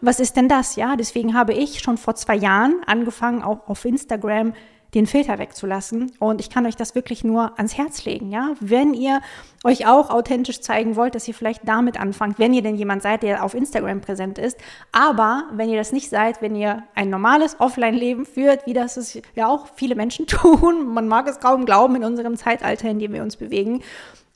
was 0.00 0.20
ist 0.20 0.36
denn 0.36 0.46
das? 0.46 0.76
Ja, 0.76 0.94
deswegen 0.94 1.34
habe 1.34 1.54
ich 1.54 1.80
schon 1.80 1.98
vor 1.98 2.14
zwei 2.14 2.36
Jahren 2.36 2.76
angefangen, 2.86 3.42
auch 3.42 3.68
auf 3.68 3.84
Instagram 3.84 4.52
den 4.94 5.06
Filter 5.06 5.38
wegzulassen. 5.38 6.12
Und 6.18 6.40
ich 6.40 6.50
kann 6.50 6.66
euch 6.66 6.76
das 6.76 6.94
wirklich 6.94 7.24
nur 7.24 7.58
ans 7.58 7.76
Herz 7.76 8.04
legen, 8.04 8.30
ja. 8.30 8.54
Wenn 8.60 8.94
ihr 8.94 9.20
euch 9.64 9.86
auch 9.86 10.10
authentisch 10.10 10.60
zeigen 10.60 10.96
wollt, 10.96 11.14
dass 11.14 11.28
ihr 11.28 11.34
vielleicht 11.34 11.68
damit 11.68 12.00
anfangt, 12.00 12.38
wenn 12.38 12.54
ihr 12.54 12.62
denn 12.62 12.76
jemand 12.76 13.02
seid, 13.02 13.22
der 13.22 13.44
auf 13.44 13.54
Instagram 13.54 14.00
präsent 14.00 14.38
ist. 14.38 14.58
Aber 14.92 15.44
wenn 15.52 15.68
ihr 15.68 15.76
das 15.76 15.92
nicht 15.92 16.08
seid, 16.08 16.40
wenn 16.42 16.56
ihr 16.56 16.82
ein 16.94 17.10
normales 17.10 17.60
Offline-Leben 17.60 18.24
führt, 18.24 18.66
wie 18.66 18.72
das 18.72 18.96
es 18.96 19.20
ja 19.34 19.48
auch 19.48 19.66
viele 19.76 19.94
Menschen 19.94 20.26
tun, 20.26 20.92
man 20.92 21.08
mag 21.08 21.28
es 21.28 21.40
kaum 21.40 21.66
glauben 21.66 21.96
in 21.96 22.04
unserem 22.04 22.36
Zeitalter, 22.36 22.88
in 22.88 22.98
dem 22.98 23.12
wir 23.12 23.22
uns 23.22 23.36
bewegen. 23.36 23.82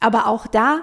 Aber 0.00 0.26
auch 0.26 0.46
da 0.46 0.82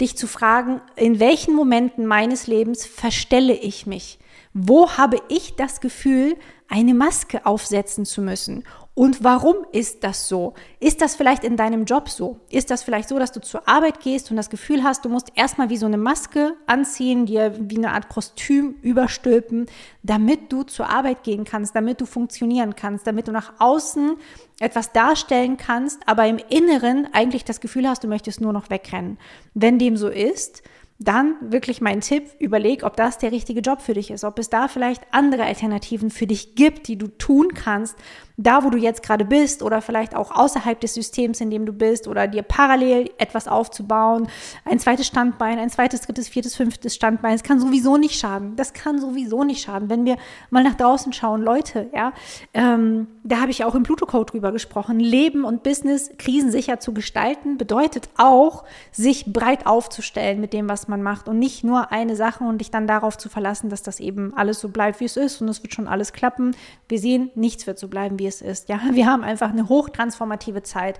dich 0.00 0.16
zu 0.16 0.26
fragen, 0.26 0.80
in 0.96 1.20
welchen 1.20 1.54
Momenten 1.54 2.06
meines 2.06 2.46
Lebens 2.46 2.86
verstelle 2.86 3.52
ich 3.52 3.86
mich? 3.86 4.18
Wo 4.52 4.90
habe 4.92 5.18
ich 5.28 5.54
das 5.56 5.80
Gefühl, 5.80 6.36
eine 6.68 6.94
Maske 6.94 7.44
aufsetzen 7.46 8.04
zu 8.04 8.22
müssen? 8.22 8.64
Und 8.94 9.22
warum 9.22 9.56
ist 9.72 10.02
das 10.02 10.28
so? 10.28 10.54
Ist 10.80 11.00
das 11.00 11.14
vielleicht 11.14 11.44
in 11.44 11.56
deinem 11.56 11.84
Job 11.84 12.08
so? 12.08 12.40
Ist 12.50 12.70
das 12.70 12.82
vielleicht 12.82 13.08
so, 13.08 13.18
dass 13.18 13.30
du 13.30 13.40
zur 13.40 13.66
Arbeit 13.68 14.00
gehst 14.00 14.30
und 14.30 14.36
das 14.36 14.50
Gefühl 14.50 14.82
hast, 14.82 15.04
du 15.04 15.08
musst 15.08 15.28
erstmal 15.36 15.70
wie 15.70 15.76
so 15.76 15.86
eine 15.86 15.96
Maske 15.96 16.54
anziehen, 16.66 17.24
dir 17.24 17.54
wie 17.58 17.78
eine 17.78 17.92
Art 17.92 18.08
Kostüm 18.08 18.74
überstülpen, 18.82 19.66
damit 20.02 20.52
du 20.52 20.64
zur 20.64 20.90
Arbeit 20.90 21.22
gehen 21.22 21.44
kannst, 21.44 21.76
damit 21.76 22.00
du 22.00 22.04
funktionieren 22.04 22.74
kannst, 22.74 23.06
damit 23.06 23.28
du 23.28 23.32
nach 23.32 23.54
außen 23.58 24.16
etwas 24.58 24.92
darstellen 24.92 25.56
kannst, 25.56 26.06
aber 26.06 26.26
im 26.26 26.38
Inneren 26.50 27.08
eigentlich 27.12 27.44
das 27.44 27.60
Gefühl 27.60 27.88
hast, 27.88 28.04
du 28.04 28.08
möchtest 28.08 28.40
nur 28.40 28.52
noch 28.52 28.70
wegrennen. 28.70 29.18
Wenn 29.54 29.78
dem 29.78 29.96
so 29.96 30.08
ist, 30.08 30.62
dann 31.02 31.36
wirklich 31.40 31.80
mein 31.80 32.02
Tipp, 32.02 32.24
überleg, 32.38 32.82
ob 32.82 32.94
das 32.94 33.16
der 33.16 33.32
richtige 33.32 33.60
Job 33.60 33.80
für 33.80 33.94
dich 33.94 34.10
ist, 34.10 34.22
ob 34.22 34.38
es 34.38 34.50
da 34.50 34.68
vielleicht 34.68 35.02
andere 35.12 35.44
Alternativen 35.44 36.10
für 36.10 36.26
dich 36.26 36.54
gibt, 36.56 36.88
die 36.88 36.98
du 36.98 37.08
tun 37.08 37.54
kannst, 37.54 37.96
da 38.42 38.64
wo 38.64 38.70
du 38.70 38.78
jetzt 38.78 39.02
gerade 39.02 39.24
bist 39.24 39.62
oder 39.62 39.82
vielleicht 39.82 40.16
auch 40.16 40.30
außerhalb 40.30 40.80
des 40.80 40.94
Systems, 40.94 41.40
in 41.40 41.50
dem 41.50 41.66
du 41.66 41.72
bist 41.72 42.08
oder 42.08 42.26
dir 42.26 42.42
parallel 42.42 43.10
etwas 43.18 43.46
aufzubauen, 43.46 44.28
ein 44.64 44.78
zweites 44.78 45.06
Standbein, 45.06 45.58
ein 45.58 45.68
zweites, 45.68 46.00
drittes, 46.02 46.28
viertes, 46.28 46.56
fünftes 46.56 46.94
Standbein, 46.94 47.32
das 47.32 47.42
kann 47.42 47.60
sowieso 47.60 47.98
nicht 47.98 48.18
schaden. 48.18 48.56
Das 48.56 48.72
kann 48.72 48.98
sowieso 48.98 49.44
nicht 49.44 49.62
schaden. 49.62 49.90
Wenn 49.90 50.06
wir 50.06 50.16
mal 50.48 50.64
nach 50.64 50.74
draußen 50.74 51.12
schauen, 51.12 51.42
Leute, 51.42 51.90
ja, 51.94 52.12
ähm, 52.54 53.08
da 53.24 53.40
habe 53.40 53.50
ich 53.50 53.64
auch 53.64 53.74
im 53.74 53.82
Pluto-Code 53.82 54.32
drüber 54.32 54.52
gesprochen, 54.52 54.98
Leben 54.98 55.44
und 55.44 55.62
Business 55.62 56.10
krisensicher 56.16 56.80
zu 56.80 56.94
gestalten 56.94 57.58
bedeutet 57.58 58.08
auch, 58.16 58.64
sich 58.90 59.30
breit 59.32 59.66
aufzustellen 59.66 60.40
mit 60.40 60.54
dem, 60.54 60.68
was 60.68 60.88
man 60.88 61.02
macht 61.02 61.28
und 61.28 61.38
nicht 61.38 61.62
nur 61.62 61.92
eine 61.92 62.16
Sache 62.16 62.44
und 62.44 62.58
dich 62.58 62.70
dann 62.70 62.86
darauf 62.86 63.18
zu 63.18 63.28
verlassen, 63.28 63.68
dass 63.68 63.82
das 63.82 64.00
eben 64.00 64.32
alles 64.34 64.60
so 64.60 64.70
bleibt, 64.70 65.00
wie 65.00 65.04
es 65.04 65.18
ist 65.18 65.42
und 65.42 65.48
es 65.48 65.62
wird 65.62 65.74
schon 65.74 65.88
alles 65.88 66.14
klappen. 66.14 66.56
Wir 66.88 66.98
sehen, 66.98 67.30
nichts 67.34 67.66
wird 67.66 67.78
so 67.78 67.88
bleiben, 67.88 68.18
wie 68.18 68.26
es 68.26 68.29
ist. 68.30 68.68
Ja, 68.68 68.80
wir 68.92 69.06
haben 69.06 69.22
einfach 69.22 69.50
eine 69.50 69.68
hochtransformative 69.68 70.62
Zeit. 70.62 70.98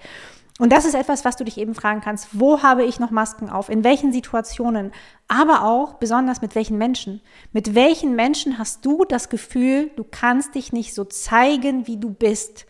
Und 0.58 0.72
das 0.72 0.84
ist 0.84 0.94
etwas, 0.94 1.24
was 1.24 1.36
du 1.36 1.44
dich 1.44 1.56
eben 1.56 1.74
fragen 1.74 2.02
kannst. 2.02 2.28
Wo 2.38 2.62
habe 2.62 2.84
ich 2.84 3.00
noch 3.00 3.10
Masken 3.10 3.48
auf? 3.48 3.70
In 3.70 3.82
welchen 3.82 4.12
Situationen? 4.12 4.92
Aber 5.26 5.64
auch 5.64 5.94
besonders 5.94 6.42
mit 6.42 6.54
welchen 6.54 6.76
Menschen? 6.76 7.22
Mit 7.52 7.74
welchen 7.74 8.14
Menschen 8.14 8.58
hast 8.58 8.84
du 8.84 9.06
das 9.06 9.30
Gefühl, 9.30 9.90
du 9.96 10.04
kannst 10.04 10.54
dich 10.54 10.72
nicht 10.72 10.94
so 10.94 11.04
zeigen, 11.04 11.86
wie 11.86 11.96
du 11.96 12.10
bist? 12.10 12.66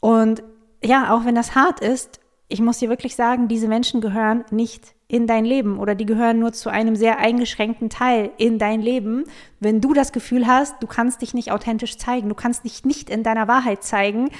Und 0.00 0.42
ja, 0.84 1.14
auch 1.14 1.24
wenn 1.24 1.34
das 1.34 1.54
hart 1.54 1.80
ist, 1.80 2.20
ich 2.48 2.60
muss 2.60 2.78
dir 2.78 2.88
wirklich 2.88 3.16
sagen, 3.16 3.48
diese 3.48 3.68
Menschen 3.68 4.00
gehören 4.00 4.44
nicht 4.50 4.94
in 5.08 5.26
dein 5.26 5.44
Leben 5.44 5.78
oder 5.78 5.94
die 5.94 6.06
gehören 6.06 6.38
nur 6.38 6.52
zu 6.52 6.68
einem 6.68 6.96
sehr 6.96 7.18
eingeschränkten 7.18 7.90
Teil 7.90 8.30
in 8.38 8.58
dein 8.58 8.80
Leben. 8.80 9.24
Wenn 9.60 9.80
du 9.80 9.94
das 9.94 10.12
Gefühl 10.12 10.46
hast, 10.46 10.82
du 10.82 10.86
kannst 10.86 11.22
dich 11.22 11.34
nicht 11.34 11.52
authentisch 11.52 11.96
zeigen, 11.96 12.28
du 12.28 12.34
kannst 12.34 12.64
dich 12.64 12.84
nicht 12.84 13.10
in 13.10 13.22
deiner 13.22 13.48
Wahrheit 13.48 13.82
zeigen, 13.82 14.30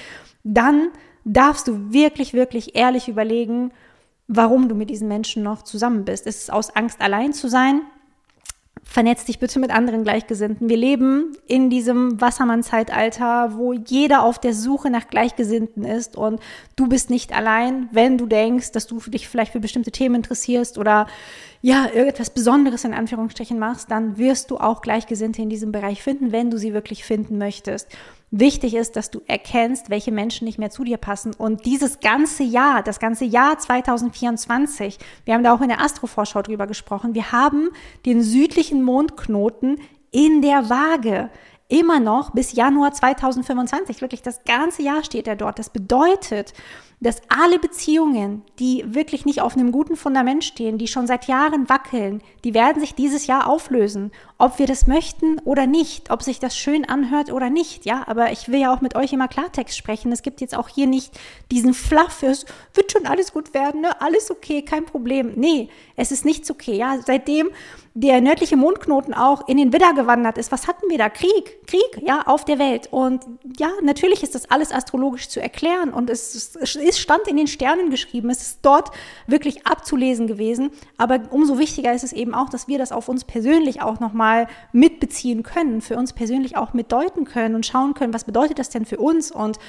dann 0.43 0.89
darfst 1.25 1.67
du 1.67 1.93
wirklich, 1.93 2.33
wirklich 2.33 2.75
ehrlich 2.75 3.07
überlegen, 3.07 3.71
warum 4.27 4.69
du 4.69 4.75
mit 4.75 4.89
diesen 4.89 5.07
Menschen 5.07 5.43
noch 5.43 5.61
zusammen 5.61 6.05
bist. 6.05 6.27
Ist 6.27 6.43
es 6.43 6.49
aus 6.49 6.75
Angst, 6.75 7.01
allein 7.01 7.33
zu 7.33 7.49
sein? 7.49 7.81
Vernetz 8.89 9.25
dich 9.25 9.37
bitte 9.37 9.59
mit 9.59 9.69
anderen 9.69 10.03
Gleichgesinnten. 10.03 10.69
Wir 10.69 10.77
leben 10.77 11.35
in 11.45 11.69
diesem 11.69 12.19
Wassermann-Zeitalter, 12.19 13.53
wo 13.55 13.73
jeder 13.73 14.23
auf 14.23 14.39
der 14.39 14.53
Suche 14.53 14.89
nach 14.89 15.07
Gleichgesinnten 15.07 15.83
ist 15.83 16.15
und 16.15 16.39
du 16.75 16.87
bist 16.87 17.09
nicht 17.09 17.35
allein, 17.35 17.89
wenn 17.91 18.17
du 18.17 18.25
denkst, 18.25 18.71
dass 18.71 18.87
du 18.87 18.99
dich 18.99 19.27
vielleicht 19.27 19.51
für 19.51 19.59
bestimmte 19.59 19.91
Themen 19.91 20.15
interessierst 20.15 20.77
oder 20.77 21.07
ja, 21.61 21.85
irgendetwas 21.87 22.29
Besonderes 22.29 22.85
in 22.85 22.93
Anführungsstrichen 22.93 23.59
machst, 23.59 23.91
dann 23.91 24.17
wirst 24.17 24.51
du 24.51 24.57
auch 24.57 24.81
Gleichgesinnte 24.81 25.41
in 25.41 25.49
diesem 25.49 25.71
Bereich 25.71 26.01
finden, 26.01 26.31
wenn 26.31 26.49
du 26.49 26.57
sie 26.57 26.73
wirklich 26.73 27.03
finden 27.03 27.37
möchtest. 27.37 27.89
Wichtig 28.29 28.75
ist, 28.75 28.97
dass 28.97 29.09
du 29.09 29.21
erkennst, 29.25 29.89
welche 29.89 30.11
Menschen 30.11 30.45
nicht 30.45 30.59
mehr 30.59 30.69
zu 30.69 30.83
dir 30.83 30.97
passen. 30.97 31.33
Und 31.33 31.65
dieses 31.65 32.01
ganze 32.01 32.43
Jahr, 32.43 32.83
das 32.83 32.99
ganze 32.99 33.23
Jahr 33.23 33.57
2024, 33.57 34.97
wir 35.23 35.33
haben 35.33 35.43
da 35.43 35.53
auch 35.53 35.61
in 35.61 35.69
der 35.69 35.79
Astrovorschau 35.79 36.41
drüber 36.41 36.67
gesprochen, 36.67 37.15
wir 37.15 37.31
haben 37.31 37.69
den 38.05 38.21
südlichen 38.21 38.83
Mondknoten 38.83 39.79
in 40.11 40.41
der 40.41 40.69
Waage 40.69 41.29
immer 41.69 41.99
noch 41.99 42.31
bis 42.31 42.53
Januar 42.53 42.93
2025. 42.93 44.01
Wirklich 44.01 44.21
das 44.21 44.43
ganze 44.43 44.83
Jahr 44.83 45.03
steht 45.03 45.27
er 45.27 45.35
dort. 45.35 45.59
Das 45.59 45.69
bedeutet, 45.69 46.53
dass 46.99 47.21
alle 47.29 47.59
Beziehungen, 47.59 48.43
die 48.59 48.83
wirklich 48.87 49.25
nicht 49.25 49.41
auf 49.41 49.55
einem 49.55 49.71
guten 49.71 49.95
Fundament 49.95 50.43
stehen, 50.43 50.77
die 50.77 50.87
schon 50.87 51.07
seit 51.07 51.27
Jahren 51.27 51.69
wackeln, 51.69 52.21
die 52.43 52.53
werden 52.53 52.79
sich 52.79 52.95
dieses 52.95 53.27
Jahr 53.27 53.47
auflösen. 53.47 54.11
Ob 54.39 54.59
wir 54.59 54.67
das 54.67 54.85
möchten 54.85 55.39
oder 55.45 55.65
nicht, 55.65 56.11
ob 56.11 56.21
sich 56.21 56.39
das 56.39 56.55
schön 56.55 56.85
anhört 56.85 57.31
oder 57.31 57.49
nicht, 57.49 57.85
ja. 57.85 58.03
Aber 58.05 58.31
ich 58.31 58.49
will 58.49 58.59
ja 58.59 58.73
auch 58.73 58.81
mit 58.81 58.95
euch 58.95 59.11
immer 59.11 59.27
Klartext 59.27 59.75
sprechen. 59.75 60.11
Es 60.11 60.21
gibt 60.21 60.41
jetzt 60.41 60.55
auch 60.55 60.69
hier 60.69 60.85
nicht 60.85 61.11
diesen 61.49 61.73
Fluff, 61.73 62.21
es 62.21 62.45
wird 62.75 62.91
schon 62.91 63.07
alles 63.07 63.33
gut 63.33 63.55
werden, 63.55 63.81
ne? 63.81 63.99
Alles 63.99 64.29
okay, 64.29 64.61
kein 64.61 64.85
Problem. 64.85 65.33
Nee, 65.35 65.69
es 65.95 66.11
ist 66.11 66.23
nichts 66.23 66.51
okay, 66.51 66.75
ja. 66.75 66.99
Seitdem 67.03 67.49
der 67.95 68.21
nördliche 68.21 68.57
Mondknoten 68.57 69.15
auch 69.15 69.47
in 69.47 69.57
den 69.57 69.73
Widder 69.73 69.93
gewandert 69.95 70.37
ist, 70.37 70.51
was 70.51 70.67
hatten 70.67 70.87
wir 70.87 70.99
da? 70.99 71.09
Krieg, 71.09 71.65
Krieg, 71.65 72.03
ja, 72.05 72.21
auf 72.27 72.45
der 72.45 72.59
Welt. 72.59 72.89
Und 72.91 73.25
ja, 73.57 73.71
natürlich 73.81 74.21
ist 74.21 74.35
das 74.35 74.51
alles 74.51 74.71
astrologisch 74.71 75.29
zu 75.29 75.41
erklären 75.41 75.89
und 75.89 76.11
es, 76.11 76.55
ist, 76.55 76.99
stand 76.99 77.27
in 77.27 77.37
den 77.37 77.47
Sternen 77.47 77.89
geschrieben. 77.89 78.29
Es 78.29 78.43
ist 78.43 78.59
dort 78.61 78.91
wirklich 79.25 79.65
abzulesen 79.65 80.27
gewesen. 80.27 80.69
Aber 80.97 81.21
umso 81.31 81.57
wichtiger 81.57 81.91
ist 81.91 82.03
es 82.03 82.13
eben 82.13 82.35
auch, 82.35 82.49
dass 82.49 82.67
wir 82.67 82.77
das 82.77 82.91
auf 82.91 83.09
uns 83.09 83.23
persönlich 83.23 83.81
auch 83.81 83.99
nochmal 83.99 84.26
mitbeziehen 84.71 85.43
können, 85.43 85.81
für 85.81 85.95
uns 85.97 86.13
persönlich 86.13 86.57
auch 86.57 86.73
mitdeuten 86.73 87.25
können 87.25 87.55
und 87.55 87.65
schauen 87.65 87.93
können, 87.93 88.13
was 88.13 88.25
bedeutet 88.25 88.59
das 88.59 88.69
denn 88.69 88.85
für 88.85 88.97
uns 88.97 89.31
und 89.31 89.59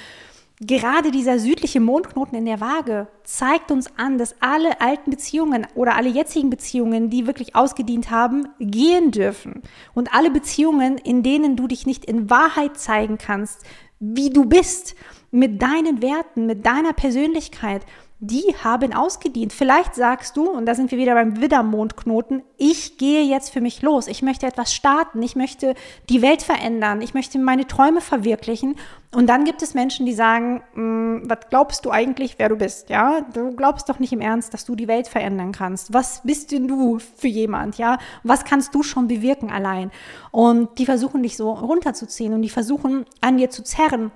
Gerade 0.61 1.11
dieser 1.11 1.39
südliche 1.39 1.79
Mondknoten 1.79 2.37
in 2.37 2.43
der 2.43 2.59
Waage 2.59 3.07
zeigt 3.23 3.71
uns 3.71 3.87
an, 3.95 4.17
dass 4.17 4.35
alle 4.41 4.81
alten 4.81 5.09
Beziehungen 5.09 5.65
oder 5.73 5.95
alle 5.95 6.09
jetzigen 6.09 6.49
Beziehungen, 6.49 7.09
die 7.09 7.27
wirklich 7.27 7.55
ausgedient 7.55 8.11
haben, 8.11 8.49
gehen 8.59 9.11
dürfen. 9.11 9.61
Und 9.93 10.13
alle 10.13 10.29
Beziehungen, 10.31 10.97
in 10.97 11.23
denen 11.23 11.55
du 11.55 11.67
dich 11.67 11.85
nicht 11.85 12.03
in 12.03 12.29
Wahrheit 12.29 12.77
zeigen 12.77 13.17
kannst, 13.17 13.63
wie 14.01 14.31
du 14.31 14.43
bist, 14.43 14.95
mit 15.31 15.61
deinen 15.61 16.01
Werten, 16.01 16.45
mit 16.45 16.65
deiner 16.65 16.91
Persönlichkeit, 16.91 17.85
die 18.21 18.53
haben 18.63 18.93
ausgedient. 18.93 19.53
Vielleicht 19.53 19.95
sagst 19.95 20.35
du, 20.35 20.49
und 20.49 20.65
da 20.65 20.75
sind 20.75 20.91
wir 20.91 20.97
wieder 20.97 21.13
beim 21.13 21.39
Widdermondknoten, 21.39 22.43
ich 22.57 22.97
gehe 22.97 23.23
jetzt 23.23 23.51
für 23.51 23.61
mich 23.61 23.81
los. 23.81 24.07
Ich 24.07 24.21
möchte 24.21 24.45
etwas 24.45 24.73
starten. 24.73 25.23
Ich 25.23 25.37
möchte 25.37 25.73
die 26.09 26.21
Welt 26.21 26.41
verändern. 26.41 27.01
Ich 27.01 27.13
möchte 27.13 27.39
meine 27.39 27.65
Träume 27.65 28.01
verwirklichen. 28.01 28.75
Und 29.15 29.27
dann 29.27 29.45
gibt 29.45 29.61
es 29.61 29.73
Menschen, 29.73 30.05
die 30.05 30.13
sagen, 30.13 30.61
hm, 30.73 31.23
was 31.29 31.39
glaubst 31.49 31.85
du 31.85 31.91
eigentlich, 31.91 32.37
wer 32.37 32.49
du 32.49 32.57
bist? 32.57 32.89
Ja, 32.89 33.21
du 33.21 33.55
glaubst 33.55 33.87
doch 33.87 33.99
nicht 33.99 34.11
im 34.11 34.19
Ernst, 34.19 34.53
dass 34.53 34.65
du 34.65 34.75
die 34.75 34.89
Welt 34.89 35.07
verändern 35.07 35.53
kannst. 35.53 35.93
Was 35.93 36.21
bist 36.23 36.51
denn 36.51 36.67
du 36.67 36.99
für 36.99 37.29
jemand? 37.29 37.77
Ja, 37.77 37.99
was 38.23 38.43
kannst 38.43 38.75
du 38.75 38.83
schon 38.83 39.07
bewirken 39.07 39.49
allein? 39.49 39.91
Und 40.31 40.77
die 40.77 40.85
versuchen 40.85 41.23
dich 41.23 41.37
so 41.37 41.53
runterzuziehen 41.53 42.33
und 42.33 42.41
die 42.41 42.49
versuchen 42.49 43.05
an 43.21 43.37
dir 43.37 43.49
zu 43.49 43.63
zerren 43.63 44.11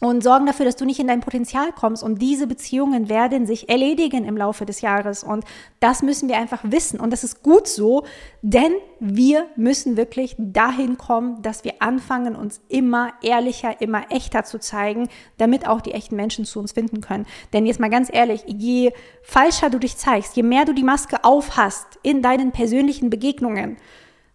und 0.00 0.22
sorgen 0.22 0.46
dafür, 0.46 0.66
dass 0.66 0.76
du 0.76 0.84
nicht 0.84 1.00
in 1.00 1.06
dein 1.06 1.20
Potenzial 1.20 1.72
kommst. 1.72 2.02
Und 2.02 2.20
diese 2.20 2.46
Beziehungen 2.46 3.08
werden 3.08 3.46
sich 3.46 3.68
erledigen 3.68 4.24
im 4.24 4.36
Laufe 4.36 4.66
des 4.66 4.82
Jahres. 4.82 5.24
Und 5.24 5.44
das 5.80 6.02
müssen 6.02 6.28
wir 6.28 6.36
einfach 6.36 6.60
wissen. 6.64 7.00
Und 7.00 7.12
das 7.12 7.24
ist 7.24 7.42
gut 7.42 7.66
so, 7.66 8.04
denn 8.42 8.72
wir 9.00 9.46
müssen 9.56 9.96
wirklich 9.96 10.36
dahin 10.38 10.98
kommen, 10.98 11.40
dass 11.42 11.64
wir 11.64 11.74
anfangen, 11.80 12.36
uns 12.36 12.60
immer 12.68 13.12
ehrlicher, 13.22 13.80
immer 13.80 14.10
echter 14.10 14.44
zu 14.44 14.58
zeigen, 14.58 15.08
damit 15.38 15.66
auch 15.66 15.80
die 15.80 15.92
echten 15.92 16.16
Menschen 16.16 16.44
zu 16.44 16.60
uns 16.60 16.72
finden 16.72 17.00
können. 17.00 17.26
Denn 17.52 17.64
jetzt 17.64 17.80
mal 17.80 17.90
ganz 17.90 18.12
ehrlich, 18.12 18.44
je 18.46 18.92
falscher 19.22 19.70
du 19.70 19.78
dich 19.78 19.96
zeigst, 19.96 20.36
je 20.36 20.42
mehr 20.42 20.66
du 20.66 20.74
die 20.74 20.82
Maske 20.82 21.24
aufhast 21.24 21.98
in 22.02 22.20
deinen 22.20 22.52
persönlichen 22.52 23.08
Begegnungen, 23.08 23.78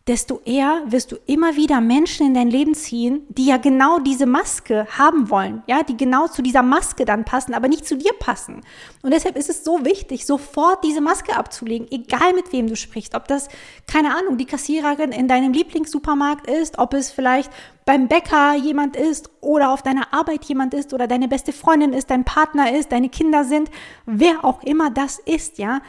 desto 0.07 0.41
eher 0.45 0.81
wirst 0.87 1.11
du 1.11 1.17
immer 1.27 1.55
wieder 1.55 1.79
Menschen 1.79 2.27
in 2.27 2.33
dein 2.33 2.49
Leben 2.49 2.73
ziehen, 2.73 3.25
die 3.29 3.45
ja 3.45 3.57
genau 3.57 3.99
diese 3.99 4.25
Maske 4.25 4.87
haben 4.97 5.29
wollen, 5.29 5.61
ja, 5.67 5.83
die 5.83 5.95
genau 5.95 6.27
zu 6.27 6.41
dieser 6.41 6.63
Maske 6.63 7.05
dann 7.05 7.23
passen, 7.23 7.53
aber 7.53 7.67
nicht 7.67 7.85
zu 7.85 7.95
dir 7.97 8.13
passen. 8.19 8.61
Und 9.03 9.13
deshalb 9.13 9.37
ist 9.37 9.49
es 9.49 9.63
so 9.63 9.85
wichtig, 9.85 10.25
sofort 10.25 10.83
diese 10.83 11.01
Maske 11.01 11.35
abzulegen, 11.35 11.87
egal 11.91 12.33
mit 12.33 12.51
wem 12.51 12.67
du 12.67 12.75
sprichst, 12.75 13.13
ob 13.13 13.27
das, 13.27 13.47
keine 13.85 14.15
Ahnung, 14.15 14.37
die 14.37 14.45
Kassiererin 14.45 15.11
in 15.11 15.27
deinem 15.27 15.53
Lieblingssupermarkt 15.53 16.49
ist, 16.49 16.79
ob 16.79 16.95
es 16.95 17.11
vielleicht 17.11 17.51
beim 17.85 18.07
Bäcker 18.07 18.55
jemand 18.55 18.95
ist 18.95 19.29
oder 19.39 19.71
auf 19.71 19.83
deiner 19.83 20.13
Arbeit 20.13 20.45
jemand 20.45 20.73
ist 20.73 20.93
oder 20.93 21.07
deine 21.07 21.27
beste 21.27 21.53
Freundin 21.53 21.93
ist, 21.93 22.09
dein 22.09 22.25
Partner 22.25 22.75
ist, 22.75 22.91
deine 22.91 23.09
Kinder 23.09 23.43
sind, 23.43 23.69
wer 24.05 24.43
auch 24.43 24.63
immer 24.63 24.89
das 24.89 25.19
ist, 25.19 25.59
ja. 25.59 25.81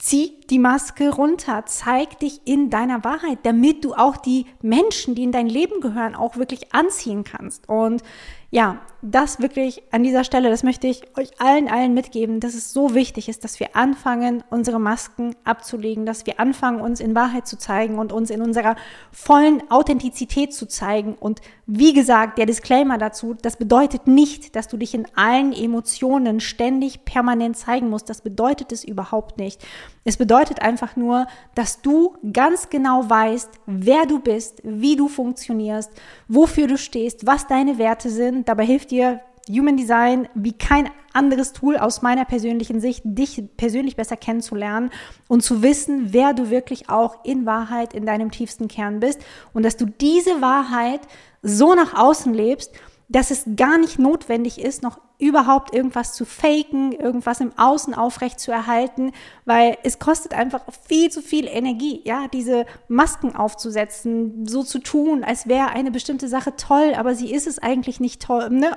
Zieh 0.00 0.40
die 0.48 0.60
Maske 0.60 1.10
runter, 1.10 1.64
zeig 1.66 2.20
dich 2.20 2.42
in 2.44 2.70
deiner 2.70 3.02
Wahrheit, 3.02 3.40
damit 3.42 3.84
du 3.84 3.94
auch 3.94 4.16
die 4.16 4.46
Menschen, 4.62 5.16
die 5.16 5.24
in 5.24 5.32
dein 5.32 5.48
Leben 5.48 5.80
gehören, 5.80 6.14
auch 6.14 6.36
wirklich 6.36 6.72
anziehen 6.72 7.24
kannst. 7.24 7.68
Und 7.68 8.02
ja, 8.50 8.80
das 9.00 9.40
wirklich 9.40 9.82
an 9.92 10.02
dieser 10.02 10.24
Stelle, 10.24 10.50
das 10.50 10.64
möchte 10.64 10.88
ich 10.88 11.02
euch 11.16 11.40
allen, 11.40 11.68
allen 11.68 11.94
mitgeben, 11.94 12.40
dass 12.40 12.54
es 12.54 12.72
so 12.72 12.94
wichtig 12.94 13.28
ist, 13.28 13.44
dass 13.44 13.60
wir 13.60 13.76
anfangen, 13.76 14.42
unsere 14.50 14.80
Masken 14.80 15.36
abzulegen, 15.44 16.04
dass 16.04 16.26
wir 16.26 16.40
anfangen, 16.40 16.80
uns 16.80 16.98
in 16.98 17.14
Wahrheit 17.14 17.46
zu 17.46 17.56
zeigen 17.56 17.98
und 17.98 18.12
uns 18.12 18.30
in 18.30 18.42
unserer 18.42 18.74
vollen 19.12 19.62
Authentizität 19.70 20.52
zu 20.52 20.66
zeigen. 20.66 21.14
Und 21.14 21.40
wie 21.66 21.92
gesagt, 21.92 22.38
der 22.38 22.46
Disclaimer 22.46 22.98
dazu, 22.98 23.34
das 23.40 23.56
bedeutet 23.56 24.08
nicht, 24.08 24.56
dass 24.56 24.66
du 24.66 24.76
dich 24.76 24.94
in 24.94 25.06
allen 25.14 25.52
Emotionen 25.52 26.40
ständig 26.40 27.04
permanent 27.04 27.56
zeigen 27.56 27.90
musst. 27.90 28.10
Das 28.10 28.22
bedeutet 28.22 28.72
es 28.72 28.82
überhaupt 28.82 29.38
nicht. 29.38 29.64
Es 30.04 30.16
bedeutet 30.16 30.62
einfach 30.62 30.96
nur, 30.96 31.26
dass 31.54 31.82
du 31.82 32.16
ganz 32.32 32.70
genau 32.70 33.08
weißt, 33.08 33.50
wer 33.66 34.06
du 34.06 34.18
bist, 34.18 34.60
wie 34.64 34.96
du 34.96 35.06
funktionierst, 35.06 35.90
wofür 36.26 36.66
du 36.66 36.78
stehst, 36.78 37.26
was 37.26 37.46
deine 37.46 37.78
Werte 37.78 38.08
sind. 38.08 38.48
Dabei 38.48 38.64
hilft 38.64 38.87
dir 38.88 39.20
Human 39.48 39.76
Design 39.76 40.28
wie 40.34 40.52
kein 40.52 40.90
anderes 41.14 41.52
Tool 41.52 41.78
aus 41.78 42.02
meiner 42.02 42.24
persönlichen 42.24 42.80
Sicht, 42.80 43.02
dich 43.04 43.42
persönlich 43.56 43.96
besser 43.96 44.16
kennenzulernen 44.16 44.90
und 45.26 45.42
zu 45.42 45.62
wissen, 45.62 46.12
wer 46.12 46.34
du 46.34 46.50
wirklich 46.50 46.90
auch 46.90 47.24
in 47.24 47.46
Wahrheit 47.46 47.94
in 47.94 48.04
deinem 48.04 48.30
tiefsten 48.30 48.68
Kern 48.68 49.00
bist 49.00 49.20
und 49.54 49.64
dass 49.64 49.76
du 49.76 49.86
diese 49.86 50.42
Wahrheit 50.42 51.00
so 51.42 51.74
nach 51.74 51.94
außen 51.94 52.34
lebst 52.34 52.72
dass 53.08 53.30
es 53.30 53.44
gar 53.56 53.78
nicht 53.78 53.98
notwendig 53.98 54.60
ist, 54.60 54.82
noch 54.82 55.00
überhaupt 55.18 55.74
irgendwas 55.74 56.12
zu 56.12 56.24
faken, 56.24 56.92
irgendwas 56.92 57.40
im 57.40 57.52
Außen 57.58 57.92
aufrecht 57.92 58.38
zu 58.38 58.52
erhalten, 58.52 59.10
weil 59.44 59.76
es 59.82 59.98
kostet 59.98 60.32
einfach 60.32 60.62
viel 60.86 61.10
zu 61.10 61.22
viel 61.22 61.46
Energie, 61.48 62.00
ja, 62.04 62.28
diese 62.28 62.66
Masken 62.86 63.34
aufzusetzen, 63.34 64.46
so 64.46 64.62
zu 64.62 64.78
tun, 64.78 65.24
als 65.24 65.48
wäre 65.48 65.70
eine 65.70 65.90
bestimmte 65.90 66.28
Sache 66.28 66.54
toll, 66.56 66.94
aber 66.96 67.16
sie 67.16 67.32
ist 67.32 67.48
es 67.48 67.58
eigentlich 67.58 67.98
nicht 67.98 68.22
toll. 68.22 68.48
Ne? 68.50 68.76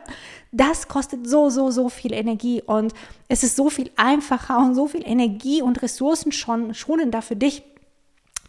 Das 0.51 0.87
kostet 0.87 1.27
so, 1.27 1.49
so, 1.49 1.69
so 1.69 1.89
viel 1.89 2.11
Energie 2.11 2.63
und 2.63 2.93
es 3.27 3.43
ist 3.43 3.55
so 3.55 3.69
viel 3.69 3.91
einfacher 3.95 4.57
und 4.57 4.73
so 4.73 4.87
viel 4.87 5.07
Energie 5.07 5.61
und 5.61 5.83
Ressourcen 5.83 6.31
schon 6.31 6.73
schonender 6.73 7.21
für 7.21 7.35
dich 7.35 7.63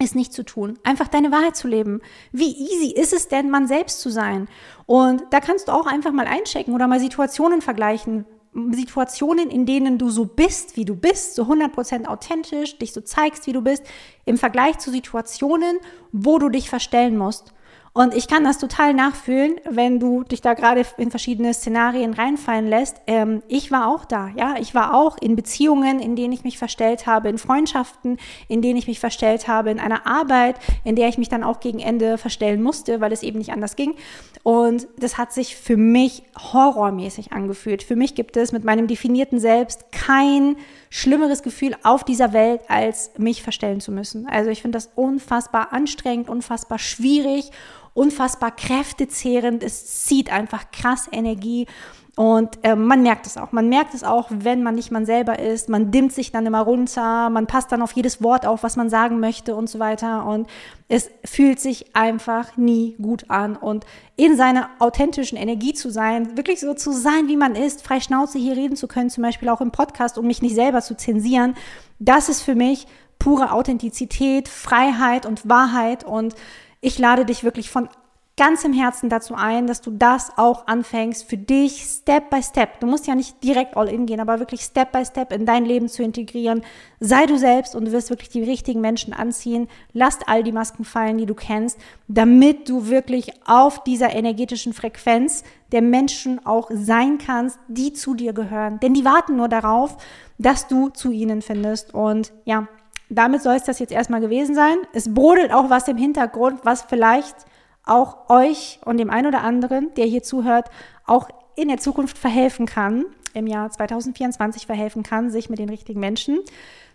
ist 0.02 0.14
nicht 0.14 0.32
zu 0.32 0.44
tun, 0.44 0.78
einfach 0.84 1.08
deine 1.08 1.32
Wahrheit 1.32 1.56
zu 1.56 1.68
leben. 1.68 2.00
Wie 2.32 2.50
easy 2.50 2.92
ist 2.92 3.12
es 3.12 3.28
denn, 3.28 3.50
man 3.50 3.66
selbst 3.66 4.00
zu 4.00 4.10
sein? 4.10 4.48
Und 4.86 5.22
da 5.30 5.40
kannst 5.40 5.68
du 5.68 5.72
auch 5.72 5.86
einfach 5.86 6.12
mal 6.12 6.26
einchecken 6.26 6.74
oder 6.74 6.86
mal 6.86 7.00
Situationen 7.00 7.62
vergleichen. 7.62 8.26
Situationen, 8.72 9.48
in 9.48 9.64
denen 9.64 9.96
du 9.96 10.10
so 10.10 10.26
bist, 10.26 10.76
wie 10.76 10.84
du 10.84 10.94
bist, 10.94 11.34
so 11.34 11.44
100% 11.44 12.06
authentisch, 12.06 12.76
dich 12.78 12.92
so 12.92 13.00
zeigst, 13.00 13.46
wie 13.46 13.52
du 13.52 13.62
bist, 13.62 13.82
im 14.26 14.36
Vergleich 14.36 14.78
zu 14.78 14.90
Situationen, 14.90 15.78
wo 16.12 16.38
du 16.38 16.50
dich 16.50 16.68
verstellen 16.68 17.16
musst. 17.16 17.54
Und 17.94 18.14
ich 18.14 18.26
kann 18.26 18.42
das 18.42 18.56
total 18.56 18.94
nachfühlen, 18.94 19.56
wenn 19.68 20.00
du 20.00 20.22
dich 20.22 20.40
da 20.40 20.54
gerade 20.54 20.86
in 20.96 21.10
verschiedene 21.10 21.52
Szenarien 21.52 22.14
reinfallen 22.14 22.66
lässt. 22.66 22.96
Ähm, 23.06 23.42
ich 23.48 23.70
war 23.70 23.88
auch 23.88 24.06
da, 24.06 24.30
ja. 24.34 24.54
Ich 24.58 24.74
war 24.74 24.94
auch 24.94 25.18
in 25.18 25.36
Beziehungen, 25.36 26.00
in 26.00 26.16
denen 26.16 26.32
ich 26.32 26.42
mich 26.42 26.56
verstellt 26.56 27.06
habe, 27.06 27.28
in 27.28 27.36
Freundschaften, 27.36 28.16
in 28.48 28.62
denen 28.62 28.78
ich 28.78 28.86
mich 28.86 28.98
verstellt 28.98 29.46
habe, 29.46 29.70
in 29.70 29.78
einer 29.78 30.06
Arbeit, 30.06 30.56
in 30.84 30.96
der 30.96 31.08
ich 31.08 31.18
mich 31.18 31.28
dann 31.28 31.44
auch 31.44 31.60
gegen 31.60 31.80
Ende 31.80 32.16
verstellen 32.16 32.62
musste, 32.62 33.02
weil 33.02 33.12
es 33.12 33.22
eben 33.22 33.36
nicht 33.38 33.52
anders 33.52 33.76
ging. 33.76 33.94
Und 34.42 34.88
das 34.98 35.18
hat 35.18 35.32
sich 35.32 35.54
für 35.54 35.76
mich 35.76 36.24
horrormäßig 36.36 37.32
angefühlt. 37.32 37.82
Für 37.84 37.94
mich 37.94 38.16
gibt 38.16 38.36
es 38.36 38.50
mit 38.50 38.64
meinem 38.64 38.88
definierten 38.88 39.38
Selbst 39.38 39.92
kein 39.92 40.56
schlimmeres 40.90 41.44
Gefühl 41.44 41.76
auf 41.84 42.02
dieser 42.02 42.32
Welt, 42.32 42.62
als 42.68 43.12
mich 43.18 43.42
verstellen 43.42 43.80
zu 43.80 43.92
müssen. 43.92 44.26
Also 44.26 44.50
ich 44.50 44.60
finde 44.60 44.76
das 44.76 44.90
unfassbar 44.96 45.72
anstrengend, 45.72 46.28
unfassbar 46.28 46.80
schwierig, 46.80 47.50
unfassbar 47.94 48.50
kräftezehrend. 48.50 49.62
Es 49.62 50.04
zieht 50.04 50.32
einfach 50.32 50.70
krass 50.70 51.08
Energie. 51.10 51.66
Und 52.14 52.58
äh, 52.62 52.76
man 52.76 53.02
merkt 53.02 53.26
es 53.26 53.38
auch. 53.38 53.52
Man 53.52 53.70
merkt 53.70 53.94
es 53.94 54.04
auch, 54.04 54.26
wenn 54.30 54.62
man 54.62 54.74
nicht 54.74 54.90
man 54.90 55.06
selber 55.06 55.38
ist. 55.38 55.70
Man 55.70 55.90
dimmt 55.90 56.12
sich 56.12 56.30
dann 56.30 56.44
immer 56.44 56.60
runter. 56.60 57.30
Man 57.30 57.46
passt 57.46 57.72
dann 57.72 57.80
auf 57.80 57.92
jedes 57.92 58.22
Wort 58.22 58.44
auf, 58.44 58.62
was 58.62 58.76
man 58.76 58.90
sagen 58.90 59.18
möchte 59.18 59.56
und 59.56 59.70
so 59.70 59.78
weiter. 59.78 60.26
Und 60.26 60.46
es 60.88 61.10
fühlt 61.24 61.58
sich 61.58 61.96
einfach 61.96 62.58
nie 62.58 62.96
gut 63.00 63.30
an. 63.30 63.56
Und 63.56 63.86
in 64.16 64.36
seiner 64.36 64.68
authentischen 64.78 65.38
Energie 65.38 65.72
zu 65.72 65.90
sein, 65.90 66.36
wirklich 66.36 66.60
so 66.60 66.74
zu 66.74 66.92
sein, 66.92 67.28
wie 67.28 67.38
man 67.38 67.54
ist, 67.54 67.82
frei 67.82 67.98
Schnauze 68.00 68.38
hier 68.38 68.56
reden 68.56 68.76
zu 68.76 68.88
können, 68.88 69.08
zum 69.08 69.22
Beispiel 69.22 69.48
auch 69.48 69.62
im 69.62 69.72
Podcast, 69.72 70.18
um 70.18 70.26
mich 70.26 70.42
nicht 70.42 70.54
selber 70.54 70.82
zu 70.82 70.94
zensieren, 70.94 71.54
das 71.98 72.28
ist 72.28 72.42
für 72.42 72.54
mich 72.54 72.86
pure 73.18 73.52
Authentizität, 73.52 74.50
Freiheit 74.50 75.24
und 75.24 75.48
Wahrheit. 75.48 76.04
Und 76.04 76.34
ich 76.82 76.98
lade 76.98 77.24
dich 77.24 77.44
wirklich 77.44 77.70
von 77.70 77.88
ganz 78.36 78.64
im 78.64 78.72
Herzen 78.72 79.08
dazu 79.08 79.34
ein, 79.34 79.66
dass 79.66 79.82
du 79.82 79.90
das 79.90 80.36
auch 80.36 80.66
anfängst 80.66 81.28
für 81.28 81.36
dich 81.36 81.84
Step 81.84 82.30
by 82.30 82.42
Step. 82.42 82.80
Du 82.80 82.86
musst 82.86 83.06
ja 83.06 83.14
nicht 83.14 83.44
direkt 83.44 83.76
all 83.76 83.88
in 83.88 84.06
gehen, 84.06 84.20
aber 84.20 84.40
wirklich 84.40 84.62
Step 84.62 84.90
by 84.90 85.04
Step 85.04 85.32
in 85.32 85.44
dein 85.44 85.64
Leben 85.64 85.88
zu 85.88 86.02
integrieren. 86.02 86.62
Sei 86.98 87.26
du 87.26 87.38
selbst 87.38 87.76
und 87.76 87.84
du 87.84 87.92
wirst 87.92 88.10
wirklich 88.10 88.30
die 88.30 88.42
richtigen 88.42 88.80
Menschen 88.80 89.12
anziehen. 89.12 89.68
Lass 89.92 90.18
all 90.26 90.42
die 90.42 90.50
Masken 90.50 90.84
fallen, 90.84 91.18
die 91.18 91.26
du 91.26 91.34
kennst, 91.34 91.78
damit 92.08 92.68
du 92.68 92.88
wirklich 92.88 93.30
auf 93.46 93.84
dieser 93.84 94.12
energetischen 94.12 94.72
Frequenz 94.72 95.44
der 95.70 95.82
Menschen 95.82 96.44
auch 96.44 96.68
sein 96.72 97.18
kannst, 97.18 97.58
die 97.68 97.92
zu 97.92 98.14
dir 98.14 98.32
gehören. 98.32 98.80
Denn 98.80 98.94
die 98.94 99.04
warten 99.04 99.36
nur 99.36 99.48
darauf, 99.48 99.98
dass 100.38 100.66
du 100.66 100.88
zu 100.88 101.12
ihnen 101.12 101.42
findest. 101.42 101.94
Und 101.94 102.32
ja, 102.44 102.66
damit 103.14 103.42
soll 103.42 103.54
es 103.54 103.64
das 103.64 103.78
jetzt 103.78 103.92
erstmal 103.92 104.20
gewesen 104.20 104.54
sein. 104.54 104.76
Es 104.92 105.12
brodelt 105.12 105.52
auch 105.52 105.70
was 105.70 105.88
im 105.88 105.96
Hintergrund, 105.96 106.60
was 106.64 106.82
vielleicht 106.82 107.36
auch 107.84 108.30
euch 108.30 108.80
und 108.84 108.96
dem 108.98 109.10
einen 109.10 109.26
oder 109.26 109.42
anderen, 109.42 109.92
der 109.96 110.06
hier 110.06 110.22
zuhört, 110.22 110.70
auch 111.06 111.28
in 111.56 111.68
der 111.68 111.78
Zukunft 111.78 112.16
verhelfen 112.16 112.66
kann, 112.66 113.04
im 113.34 113.46
Jahr 113.46 113.70
2024 113.70 114.66
verhelfen 114.66 115.02
kann, 115.02 115.30
sich 115.30 115.50
mit 115.50 115.58
den 115.58 115.68
richtigen 115.68 116.00
Menschen 116.00 116.38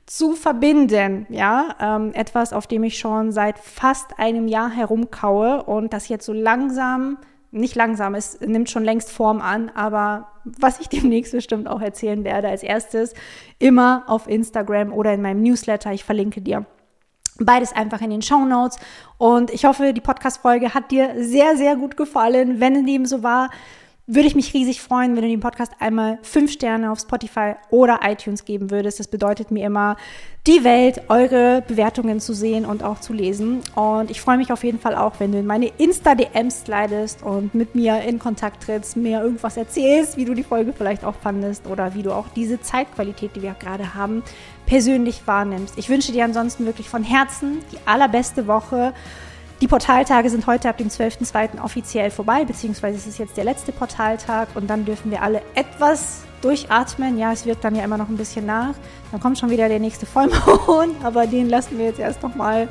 zu 0.06 0.34
verbinden. 0.34 1.28
Ja, 1.30 1.76
ähm, 1.80 2.14
etwas, 2.14 2.54
auf 2.54 2.68
dem 2.68 2.84
ich 2.84 2.98
schon 2.98 3.32
seit 3.32 3.60
fast 3.60 4.18
einem 4.18 4.48
Jahr 4.48 4.70
herumkaue 4.70 5.64
und 5.64 5.94
das 5.94 6.08
jetzt 6.08 6.26
so 6.26 6.34
langsam, 6.34 7.18
nicht 7.52 7.76
langsam, 7.76 8.16
es 8.16 8.40
nimmt 8.42 8.70
schon 8.70 8.84
längst 8.84 9.12
Form 9.12 9.42
an, 9.42 9.72
aber 9.74 10.30
was 10.44 10.80
ich 10.80 10.90
demnächst 10.90 11.32
bestimmt 11.32 11.68
auch 11.68 11.82
erzählen 11.82 12.24
werde 12.24 12.50
als 12.50 12.64
erstes, 12.64 13.14
immer 13.60 14.04
auf 14.08 14.28
Instagram 14.28 14.94
oder 14.94 15.14
in 15.14 15.22
meinem 15.22 15.42
Newsletter. 15.42 15.94
Ich 15.94 16.04
verlinke 16.04 16.42
dir 16.42 16.66
Beides 17.40 17.72
einfach 17.74 18.02
in 18.02 18.10
den 18.10 18.22
Show 18.22 18.46
Notes. 18.46 18.80
Und 19.18 19.52
ich 19.52 19.66
hoffe, 19.66 19.94
die 19.94 20.02
Podcast-Folge 20.02 20.74
hat 20.74 20.92
dir 20.92 21.14
sehr, 21.18 21.56
sehr 21.56 21.76
gut 21.76 21.98
gefallen. 21.98 22.60
Wenn 22.60 22.86
dem 22.86 23.06
so 23.06 23.22
war, 23.24 23.50
würde 24.10 24.28
ich 24.28 24.36
mich 24.36 24.54
riesig 24.54 24.82
freuen, 24.82 25.18
wenn 25.18 25.24
du 25.24 25.28
dem 25.28 25.42
Podcast 25.42 25.74
einmal 25.80 26.18
fünf 26.22 26.50
Sterne 26.54 26.92
auf 26.94 27.00
Spotify 27.00 27.56
oder 27.70 28.00
iTunes 28.04 28.46
geben 28.46 28.72
würdest. 28.72 29.02
Das 29.02 29.10
bedeutet 29.10 29.52
mir 29.52 29.66
immer 29.66 29.98
die 30.48 30.64
Welt, 30.64 31.02
eure 31.10 31.62
Bewertungen 31.68 32.22
zu 32.22 32.34
sehen 32.34 32.66
und 32.66 32.84
auch 32.84 33.02
zu 33.02 33.12
lesen. 33.12 33.60
Und 33.76 34.10
ich 34.10 34.22
freue 34.22 34.38
mich 34.38 34.54
auf 34.54 34.64
jeden 34.64 34.80
Fall 34.80 34.96
auch, 34.96 35.20
wenn 35.20 35.34
du 35.34 35.40
in 35.40 35.46
meine 35.46 35.68
Insta-DMs 35.78 36.62
slidest 36.62 37.22
und 37.22 37.54
mit 37.54 37.76
mir 37.76 38.02
in 38.04 38.18
Kontakt 38.18 38.64
trittst, 38.64 38.96
mir 38.96 39.22
irgendwas 39.22 39.58
erzählst, 39.58 40.16
wie 40.16 40.24
du 40.24 40.34
die 40.34 40.44
Folge 40.44 40.72
vielleicht 40.72 41.04
auch 41.04 41.16
fandest 41.16 41.68
oder 41.68 41.94
wie 41.94 42.02
du 42.02 42.14
auch 42.14 42.30
diese 42.30 42.62
Zeitqualität, 42.62 43.36
die 43.36 43.42
wir 43.42 43.56
gerade 43.60 43.94
haben, 43.94 44.24
persönlich 44.66 45.24
wahrnimmst. 45.26 45.78
Ich 45.78 45.90
wünsche 45.90 46.14
dir 46.14 46.24
ansonsten 46.24 46.66
wirklich 46.66 46.88
von 46.88 47.04
Herzen 47.04 47.58
die 47.74 47.78
allerbeste 47.86 48.48
Woche. 48.48 48.94
Die 49.60 49.68
Portaltage 49.68 50.30
sind 50.30 50.46
heute 50.46 50.70
ab 50.70 50.78
dem 50.78 50.90
12.02. 50.90 51.64
offiziell 51.64 52.12
vorbei, 52.12 52.46
beziehungsweise 52.46 52.98
es 52.98 53.08
ist 53.08 53.18
jetzt 53.18 53.38
der 53.38 53.44
letzte 53.44 53.72
Portaltag 53.72 54.50
und 54.54 54.70
dann 54.70 54.86
dürfen 54.86 55.10
wir 55.10 55.24
alle 55.24 55.42
etwas 55.56 56.22
durchatmen. 56.42 57.18
Ja, 57.18 57.32
es 57.32 57.48
wirkt 57.48 57.64
dann 57.64 57.74
ja 57.74 57.84
immer 57.84 57.98
noch 57.98 58.08
ein 58.08 58.18
bisschen 58.18 58.46
nach. 58.46 58.76
Dann 59.12 59.20
kommt 59.20 59.40
schon 59.40 59.50
wieder 59.50 59.68
der 59.68 59.80
nächste 59.80 60.06
Vollmond, 60.06 60.96
aber 61.04 61.26
den 61.26 61.50
lassen 61.50 61.80
wir 61.80 61.86
jetzt 61.86 62.00
erst 62.00 62.22
nochmal 62.22 62.68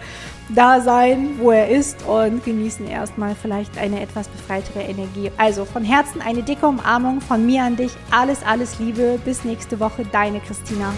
da 0.54 0.80
sein, 0.80 1.30
wo 1.40 1.50
er 1.50 1.68
ist 1.68 2.04
und 2.06 2.44
genießen 2.44 2.86
erstmal 2.86 3.34
vielleicht 3.34 3.76
eine 3.78 4.00
etwas 4.00 4.28
befreitere 4.28 4.82
Energie. 4.82 5.32
Also 5.38 5.64
von 5.64 5.82
Herzen 5.82 6.20
eine 6.20 6.44
dicke 6.44 6.68
Umarmung 6.68 7.20
von 7.20 7.44
mir 7.44 7.64
an 7.64 7.74
dich. 7.74 7.90
Alles, 8.12 8.44
alles 8.44 8.78
Liebe. 8.78 9.18
Bis 9.24 9.42
nächste 9.42 9.80
Woche. 9.80 10.04
Deine 10.12 10.38
Christina. 10.38 10.92